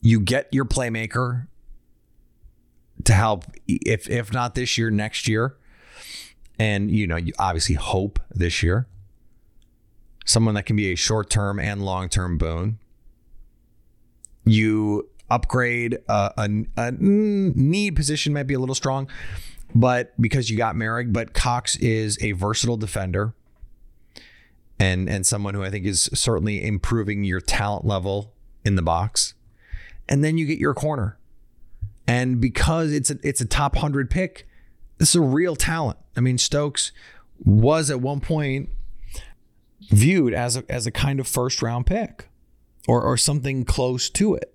You 0.00 0.20
get 0.20 0.48
your 0.52 0.64
playmaker 0.64 1.48
to 3.04 3.12
help, 3.12 3.44
if 3.66 4.08
if 4.08 4.32
not 4.32 4.54
this 4.54 4.78
year, 4.78 4.90
next 4.90 5.26
year, 5.26 5.56
and 6.58 6.90
you 6.90 7.06
know 7.06 7.16
you 7.16 7.32
obviously 7.38 7.74
hope 7.74 8.20
this 8.30 8.62
year. 8.62 8.86
Someone 10.24 10.54
that 10.54 10.64
can 10.64 10.76
be 10.76 10.92
a 10.92 10.96
short 10.96 11.30
term 11.30 11.58
and 11.58 11.84
long 11.84 12.08
term 12.08 12.38
boon. 12.38 12.78
You 14.44 15.08
upgrade 15.28 15.98
a, 16.08 16.32
a, 16.36 16.48
a, 16.76 16.92
need 16.92 17.96
position 17.96 18.32
might 18.32 18.44
be 18.44 18.54
a 18.54 18.60
little 18.60 18.76
strong, 18.76 19.08
but 19.74 20.12
because 20.20 20.50
you 20.50 20.56
got 20.56 20.76
Moehrig, 20.76 21.12
but 21.12 21.34
Cox 21.34 21.74
is 21.76 22.16
a 22.22 22.30
versatile 22.32 22.76
defender 22.76 23.34
and 24.78 25.08
and 25.08 25.26
someone 25.26 25.54
who 25.54 25.64
I 25.64 25.70
think 25.70 25.86
is 25.86 26.10
certainly 26.14 26.64
improving 26.66 27.24
your 27.24 27.40
talent 27.40 27.84
level 27.84 28.32
in 28.64 28.76
the 28.76 28.82
box. 28.82 29.34
And 30.08 30.22
then 30.22 30.38
you 30.38 30.46
get 30.46 30.58
your 30.58 30.74
corner. 30.74 31.18
And 32.06 32.40
because 32.40 32.92
it's 32.92 33.10
a 33.10 33.18
it's 33.22 33.40
a 33.40 33.46
top 33.46 33.74
100 33.74 34.10
pick, 34.10 34.46
this 34.98 35.10
is 35.10 35.16
a 35.16 35.20
real 35.20 35.56
talent. 35.56 35.98
I 36.16 36.20
mean, 36.20 36.38
Stokes 36.38 36.92
was 37.44 37.90
at 37.90 38.00
one 38.00 38.20
point 38.20 38.70
viewed 39.90 40.32
as 40.32 40.56
a 40.56 40.64
as 40.68 40.86
a 40.86 40.90
kind 40.90 41.20
of 41.20 41.26
first 41.26 41.62
round 41.62 41.86
pick 41.86 42.28
or 42.86 43.02
or 43.02 43.16
something 43.16 43.64
close 43.64 44.08
to 44.10 44.34
it. 44.34 44.54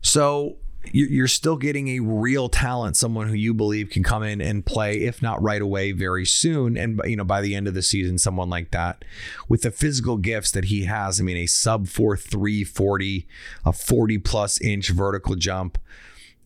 So 0.00 0.56
you're 0.92 1.28
still 1.28 1.56
getting 1.56 1.88
a 1.88 2.00
real 2.00 2.48
talent, 2.48 2.96
someone 2.96 3.28
who 3.28 3.34
you 3.34 3.54
believe 3.54 3.90
can 3.90 4.02
come 4.02 4.22
in 4.22 4.40
and 4.40 4.64
play, 4.64 5.02
if 5.02 5.22
not 5.22 5.42
right 5.42 5.60
away, 5.60 5.92
very 5.92 6.24
soon. 6.24 6.76
And 6.76 7.00
you 7.04 7.16
know, 7.16 7.24
by 7.24 7.40
the 7.40 7.54
end 7.54 7.68
of 7.68 7.74
the 7.74 7.82
season, 7.82 8.18
someone 8.18 8.50
like 8.50 8.70
that 8.70 9.04
with 9.48 9.62
the 9.62 9.70
physical 9.70 10.16
gifts 10.16 10.50
that 10.52 10.66
he 10.66 10.84
has. 10.84 11.20
I 11.20 11.22
mean, 11.22 11.36
a 11.36 11.46
sub 11.46 11.88
four 11.88 12.16
three 12.16 12.64
forty, 12.64 13.26
a 13.64 13.72
forty 13.72 14.18
plus 14.18 14.60
inch 14.60 14.90
vertical 14.90 15.34
jump. 15.34 15.78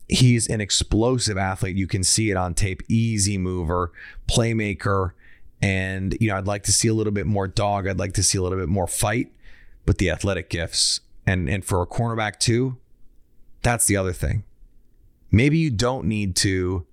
He's 0.09 0.49
an 0.49 0.61
explosive 0.61 1.39
athlete. 1.39 1.77
You 1.77 1.87
can 1.87 2.05
see 2.05 2.31
it 2.31 2.37
on 2.37 2.55
tape. 2.55 2.83
Easy 2.89 3.39
mover, 3.39 3.93
playmaker, 4.29 5.13
and 5.61 6.17
you 6.21 6.29
know, 6.29 6.37
I'd 6.37 6.47
like 6.47 6.65
to 6.65 6.73
see 6.73 6.89
a 6.89 6.95
little 6.95 7.13
bit 7.13 7.27
more 7.27 7.49
dog. 7.49 7.87
I'd 7.87 7.99
like 7.99 8.15
to 8.15 8.23
see 8.23 8.39
a 8.39 8.43
little 8.43 8.59
bit 8.59 8.69
more 8.69 8.87
fight, 8.87 9.33
but 9.87 9.99
the 9.99 10.11
athletic 10.11 10.51
gifts 10.51 11.01
and 11.27 11.49
and 11.49 11.65
for 11.65 11.81
a 11.83 11.87
cornerback 11.87 12.39
too 12.39 12.77
that's 13.63 13.87
the 13.87 13.97
other 13.97 14.13
thing. 14.13 14.45
Maybe 15.31 15.59
you 15.59 15.71
don't 15.71 16.07
need 16.07 16.37
to 16.37 16.87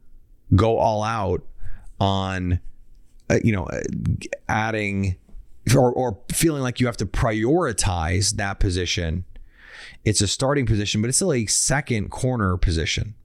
go 0.55 0.77
all 0.77 1.03
out 1.03 1.43
on, 1.99 2.59
uh, 3.29 3.39
you 3.43 3.51
know, 3.51 3.65
uh, 3.65 3.81
adding 4.47 5.17
or, 5.75 5.91
or 5.91 6.17
feeling 6.31 6.61
like 6.61 6.79
you 6.79 6.85
have 6.85 6.97
to 6.97 7.05
prioritize 7.05 8.35
that 8.37 8.59
position. 8.59 9.25
It's 10.05 10.21
a 10.21 10.27
starting 10.27 10.65
position, 10.65 11.01
but 11.01 11.09
it's 11.09 11.17
still 11.17 11.33
a 11.33 11.45
second 11.45 12.09
corner 12.09 12.55
position. 12.57 13.15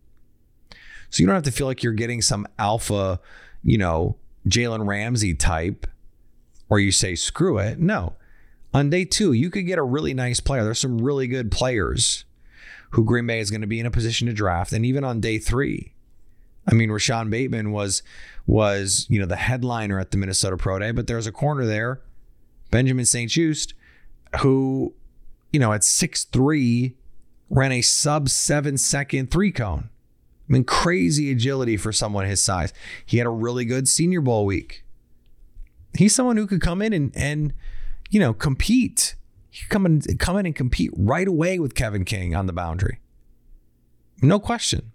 So 1.11 1.23
you 1.23 1.27
don't 1.27 1.35
have 1.35 1.45
to 1.45 1.53
feel 1.53 1.69
like 1.69 1.83
you're 1.83 1.93
getting 1.93 2.21
some 2.21 2.47
alpha, 2.59 3.21
you 3.63 3.79
know, 3.79 4.17
Jalen 4.49 4.87
Ramsey 4.87 5.35
type, 5.35 5.87
or 6.69 6.81
you 6.81 6.91
say, 6.91 7.15
screw 7.15 7.59
it. 7.59 7.79
No. 7.79 8.15
On 8.73 8.91
day 8.91 9.05
two, 9.05 9.33
you 9.33 9.49
could 9.49 9.67
get 9.67 9.79
a 9.79 9.83
really 9.85 10.13
nice 10.13 10.41
player. 10.41 10.65
There's 10.65 10.81
some 10.81 10.99
really 11.01 11.29
good 11.29 11.53
players 11.53 12.25
who 12.95 13.05
Green 13.05 13.27
Bay 13.27 13.41
is 13.41 13.51
going 13.51 13.61
to 13.61 13.67
be 13.67 13.81
in 13.81 13.87
a 13.87 13.91
position 13.91 14.29
to 14.29 14.33
draft. 14.33 14.73
And 14.73 14.87
even 14.87 15.03
on 15.03 15.21
day 15.21 15.39
three, 15.39 15.95
I 16.67 16.75
mean, 16.75 16.91
Rashawn 16.91 17.29
Bateman 17.29 17.73
was 17.73 18.03
was 18.47 19.07
you 19.09 19.19
know 19.19 19.27
the 19.27 19.37
headliner 19.37 19.99
at 19.99 20.13
the 20.13 20.17
Minnesota 20.17 20.57
Pro 20.57 20.79
Day, 20.79 20.93
but 20.93 21.07
there's 21.07 21.27
a 21.27 21.33
corner 21.33 21.67
there, 21.67 22.03
Benjamin 22.71 23.05
St-Juste, 23.05 23.75
who 24.41 24.95
you 25.53 25.59
know 25.59 25.73
at 25.73 25.83
six 25.83 26.25
three 26.25 26.97
ran 27.51 27.73
a 27.73 27.83
sub 27.83 28.29
seven 28.29 28.79
second 28.79 29.31
three 29.31 29.51
cone. 29.51 29.91
I 30.49 30.53
mean, 30.53 30.65
crazy 30.65 31.33
agility 31.33 31.77
for 31.77 31.91
someone 31.91 32.27
his 32.27 32.43
size. 32.43 32.73
He 33.05 33.19
had 33.19 33.27
a 33.27 33.31
really 33.31 33.65
good 33.65 33.89
Senior 33.89 34.21
Bowl 34.21 34.47
week. 34.47 34.85
He's 35.97 36.15
someone 36.15 36.37
who 36.37 36.47
could 36.47 36.61
come 36.61 36.81
in 36.81 36.93
and 36.93 37.13
and 37.17 37.55
you 38.11 38.21
know 38.21 38.33
compete 38.33 39.17
he 39.55 39.64
come 39.69 39.87
in, 39.87 40.01
come 40.19 40.37
in 40.37 40.47
and 40.47 40.57
compete 40.57 40.90
right 40.97 41.29
away 41.29 41.61
with 41.61 41.77
Kevin 41.77 42.05
King 42.05 42.35
on 42.35 42.47
the 42.47 42.53
boundary. 42.53 42.99
No 44.21 44.40
question. 44.40 44.90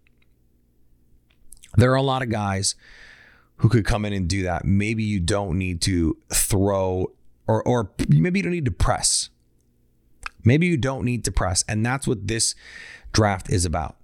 There 1.78 1.94
are 1.94 1.96
a 1.96 2.02
lot 2.02 2.22
of 2.22 2.30
guys 2.30 2.76
who 3.58 3.70
could 3.70 3.86
come 3.86 4.04
in 4.04 4.12
and 4.12 4.28
do 4.28 4.44
that. 4.44 4.66
Maybe 4.66 5.02
you 5.02 5.22
don't 5.22 5.58
need 5.58 5.80
to 5.84 6.18
throw 6.34 7.14
or 7.48 7.66
or 7.66 7.92
maybe 8.10 8.40
you 8.40 8.44
don't 8.44 8.52
need 8.52 8.66
to 8.66 8.72
press. 8.72 9.30
Maybe 10.44 10.68
you 10.68 10.76
don't 10.76 11.06
need 11.06 11.24
to 11.24 11.32
press. 11.32 11.64
And 11.70 11.86
that's 11.86 12.06
what 12.06 12.28
this 12.28 12.54
draft 13.14 13.50
is 13.50 13.64
about. 13.64 13.96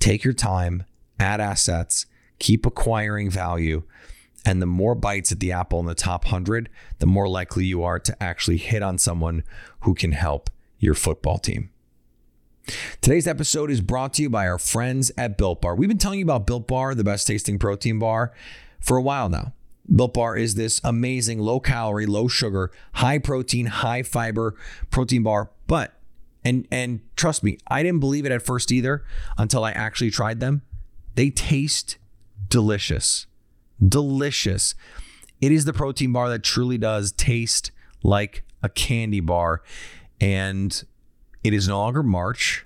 Take 0.00 0.24
your 0.24 0.34
time, 0.34 0.82
add 1.20 1.40
assets, 1.40 2.06
keep 2.40 2.66
acquiring 2.66 3.30
value, 3.30 3.84
And 4.44 4.60
the 4.60 4.66
more 4.66 4.94
bites 4.94 5.30
at 5.30 5.40
the 5.40 5.52
apple 5.52 5.80
in 5.80 5.86
the 5.86 5.94
top 5.94 6.24
100, 6.24 6.68
the 6.98 7.06
more 7.06 7.28
likely 7.28 7.64
you 7.64 7.82
are 7.84 7.98
to 8.00 8.22
actually 8.22 8.56
hit 8.56 8.82
on 8.82 8.98
someone 8.98 9.44
who 9.80 9.94
can 9.94 10.12
help 10.12 10.50
your 10.78 10.94
football 10.94 11.38
team. 11.38 11.70
Today's 13.00 13.26
episode 13.26 13.70
is 13.70 13.80
brought 13.80 14.14
to 14.14 14.22
you 14.22 14.30
by 14.30 14.46
our 14.46 14.58
friends 14.58 15.10
at 15.16 15.36
Built 15.36 15.60
Bar. 15.60 15.74
We've 15.74 15.88
been 15.88 15.98
telling 15.98 16.20
you 16.20 16.24
about 16.24 16.46
Built 16.46 16.68
Bar, 16.68 16.94
the 16.94 17.04
best 17.04 17.26
tasting 17.26 17.58
protein 17.58 17.98
bar, 17.98 18.32
for 18.80 18.96
a 18.96 19.02
while 19.02 19.28
now. 19.28 19.52
Built 19.94 20.14
Bar 20.14 20.36
is 20.36 20.54
this 20.54 20.80
amazing 20.84 21.40
low 21.40 21.58
calorie, 21.60 22.06
low 22.06 22.28
sugar, 22.28 22.70
high 22.94 23.18
protein, 23.18 23.66
high 23.66 24.02
fiber 24.02 24.54
protein 24.90 25.22
bar. 25.22 25.50
But 25.66 25.94
and 26.44 26.66
and 26.70 27.00
trust 27.16 27.42
me, 27.42 27.58
I 27.66 27.82
didn't 27.82 28.00
believe 28.00 28.24
it 28.24 28.32
at 28.32 28.42
first 28.42 28.70
either 28.70 29.04
until 29.36 29.64
I 29.64 29.72
actually 29.72 30.10
tried 30.10 30.40
them. 30.40 30.62
They 31.14 31.30
taste 31.30 31.98
delicious. 32.48 33.26
Delicious. 33.86 34.74
It 35.40 35.52
is 35.52 35.64
the 35.64 35.72
protein 35.72 36.12
bar 36.12 36.28
that 36.28 36.42
truly 36.42 36.78
does 36.78 37.12
taste 37.12 37.72
like 38.02 38.44
a 38.62 38.68
candy 38.68 39.20
bar. 39.20 39.62
And 40.20 40.82
it 41.42 41.52
is 41.52 41.66
no 41.66 41.78
longer 41.78 42.02
March, 42.02 42.64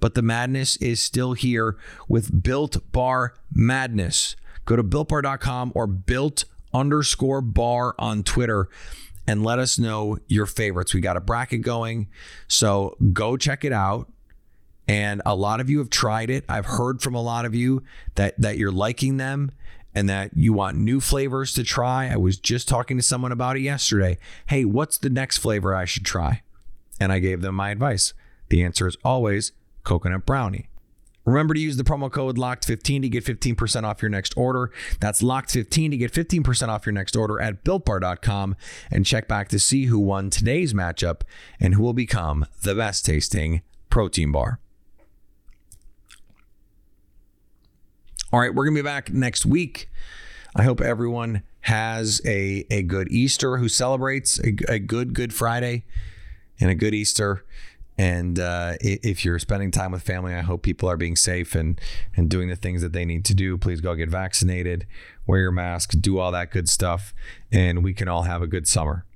but 0.00 0.14
the 0.14 0.22
madness 0.22 0.76
is 0.76 1.02
still 1.02 1.32
here 1.32 1.76
with 2.08 2.42
Built 2.42 2.92
Bar 2.92 3.34
Madness. 3.52 4.36
Go 4.64 4.76
to 4.76 4.84
builtbar.com 4.84 5.72
or 5.74 5.86
built 5.86 6.44
underscore 6.72 7.40
bar 7.40 7.94
on 7.98 8.22
Twitter 8.22 8.68
and 9.26 9.42
let 9.42 9.58
us 9.58 9.78
know 9.78 10.18
your 10.28 10.46
favorites. 10.46 10.94
We 10.94 11.00
got 11.00 11.16
a 11.16 11.20
bracket 11.20 11.62
going, 11.62 12.08
so 12.46 12.96
go 13.12 13.36
check 13.36 13.64
it 13.64 13.72
out. 13.72 14.12
And 14.86 15.20
a 15.26 15.34
lot 15.34 15.60
of 15.60 15.68
you 15.68 15.80
have 15.80 15.90
tried 15.90 16.30
it. 16.30 16.44
I've 16.48 16.64
heard 16.64 17.02
from 17.02 17.14
a 17.14 17.20
lot 17.20 17.44
of 17.44 17.54
you 17.54 17.82
that 18.14 18.40
that 18.40 18.56
you're 18.56 18.72
liking 18.72 19.18
them 19.18 19.50
and 19.98 20.08
that 20.08 20.30
you 20.36 20.52
want 20.52 20.76
new 20.76 21.00
flavors 21.00 21.52
to 21.52 21.64
try. 21.64 22.08
I 22.08 22.16
was 22.16 22.38
just 22.38 22.68
talking 22.68 22.96
to 22.98 23.02
someone 23.02 23.32
about 23.32 23.56
it 23.56 23.62
yesterday. 23.62 24.16
Hey, 24.46 24.64
what's 24.64 24.96
the 24.96 25.10
next 25.10 25.38
flavor 25.38 25.74
I 25.74 25.86
should 25.86 26.04
try? 26.04 26.42
And 27.00 27.10
I 27.10 27.18
gave 27.18 27.40
them 27.40 27.56
my 27.56 27.70
advice. 27.70 28.14
The 28.48 28.62
answer 28.62 28.86
is 28.86 28.96
always 29.04 29.50
coconut 29.82 30.24
brownie. 30.24 30.68
Remember 31.24 31.52
to 31.52 31.58
use 31.58 31.76
the 31.76 31.82
promo 31.82 32.12
code 32.12 32.38
LOCKED15 32.38 33.02
to 33.02 33.08
get 33.08 33.24
15% 33.24 33.82
off 33.82 34.00
your 34.00 34.08
next 34.08 34.34
order. 34.36 34.70
That's 35.00 35.20
LOCKED15 35.20 35.90
to 35.90 35.96
get 35.96 36.12
15% 36.12 36.68
off 36.68 36.86
your 36.86 36.92
next 36.92 37.16
order 37.16 37.40
at 37.40 37.64
builtbar.com 37.64 38.54
and 38.92 39.04
check 39.04 39.26
back 39.26 39.48
to 39.48 39.58
see 39.58 39.86
who 39.86 39.98
won 39.98 40.30
today's 40.30 40.72
matchup 40.72 41.22
and 41.58 41.74
who 41.74 41.82
will 41.82 41.92
become 41.92 42.46
the 42.62 42.76
best 42.76 43.04
tasting 43.04 43.62
protein 43.90 44.30
bar. 44.30 44.60
All 48.30 48.38
right, 48.38 48.54
we're 48.54 48.64
going 48.64 48.76
to 48.76 48.82
be 48.82 48.86
back 48.86 49.10
next 49.10 49.46
week. 49.46 49.88
I 50.54 50.62
hope 50.62 50.82
everyone 50.82 51.44
has 51.60 52.20
a, 52.26 52.66
a 52.70 52.82
good 52.82 53.10
Easter 53.10 53.56
who 53.56 53.70
celebrates 53.70 54.38
a, 54.40 54.54
a 54.68 54.78
good 54.78 55.14
Good 55.14 55.32
Friday 55.32 55.86
and 56.60 56.68
a 56.70 56.74
good 56.74 56.92
Easter. 56.92 57.46
And 57.96 58.38
uh, 58.38 58.74
if 58.82 59.24
you're 59.24 59.38
spending 59.38 59.70
time 59.70 59.92
with 59.92 60.02
family, 60.02 60.34
I 60.34 60.42
hope 60.42 60.62
people 60.62 60.90
are 60.90 60.98
being 60.98 61.16
safe 61.16 61.54
and 61.54 61.80
and 62.16 62.28
doing 62.28 62.50
the 62.50 62.54
things 62.54 62.82
that 62.82 62.92
they 62.92 63.06
need 63.06 63.24
to 63.24 63.34
do. 63.34 63.56
Please 63.56 63.80
go 63.80 63.94
get 63.94 64.10
vaccinated, 64.10 64.86
wear 65.26 65.40
your 65.40 65.50
mask, 65.50 65.94
do 65.98 66.18
all 66.18 66.30
that 66.32 66.50
good 66.50 66.68
stuff, 66.68 67.14
and 67.50 67.82
we 67.82 67.94
can 67.94 68.08
all 68.08 68.24
have 68.24 68.42
a 68.42 68.46
good 68.46 68.68
summer. 68.68 69.06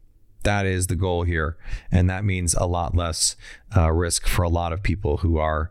That 0.44 0.64
is 0.64 0.86
the 0.86 0.96
goal 0.96 1.24
here, 1.24 1.58
and 1.90 2.08
that 2.08 2.24
means 2.24 2.54
a 2.54 2.64
lot 2.64 2.96
less 2.96 3.36
uh, 3.76 3.92
risk 3.92 4.26
for 4.26 4.42
a 4.42 4.48
lot 4.48 4.72
of 4.72 4.82
people 4.82 5.18
who 5.18 5.36
are 5.36 5.70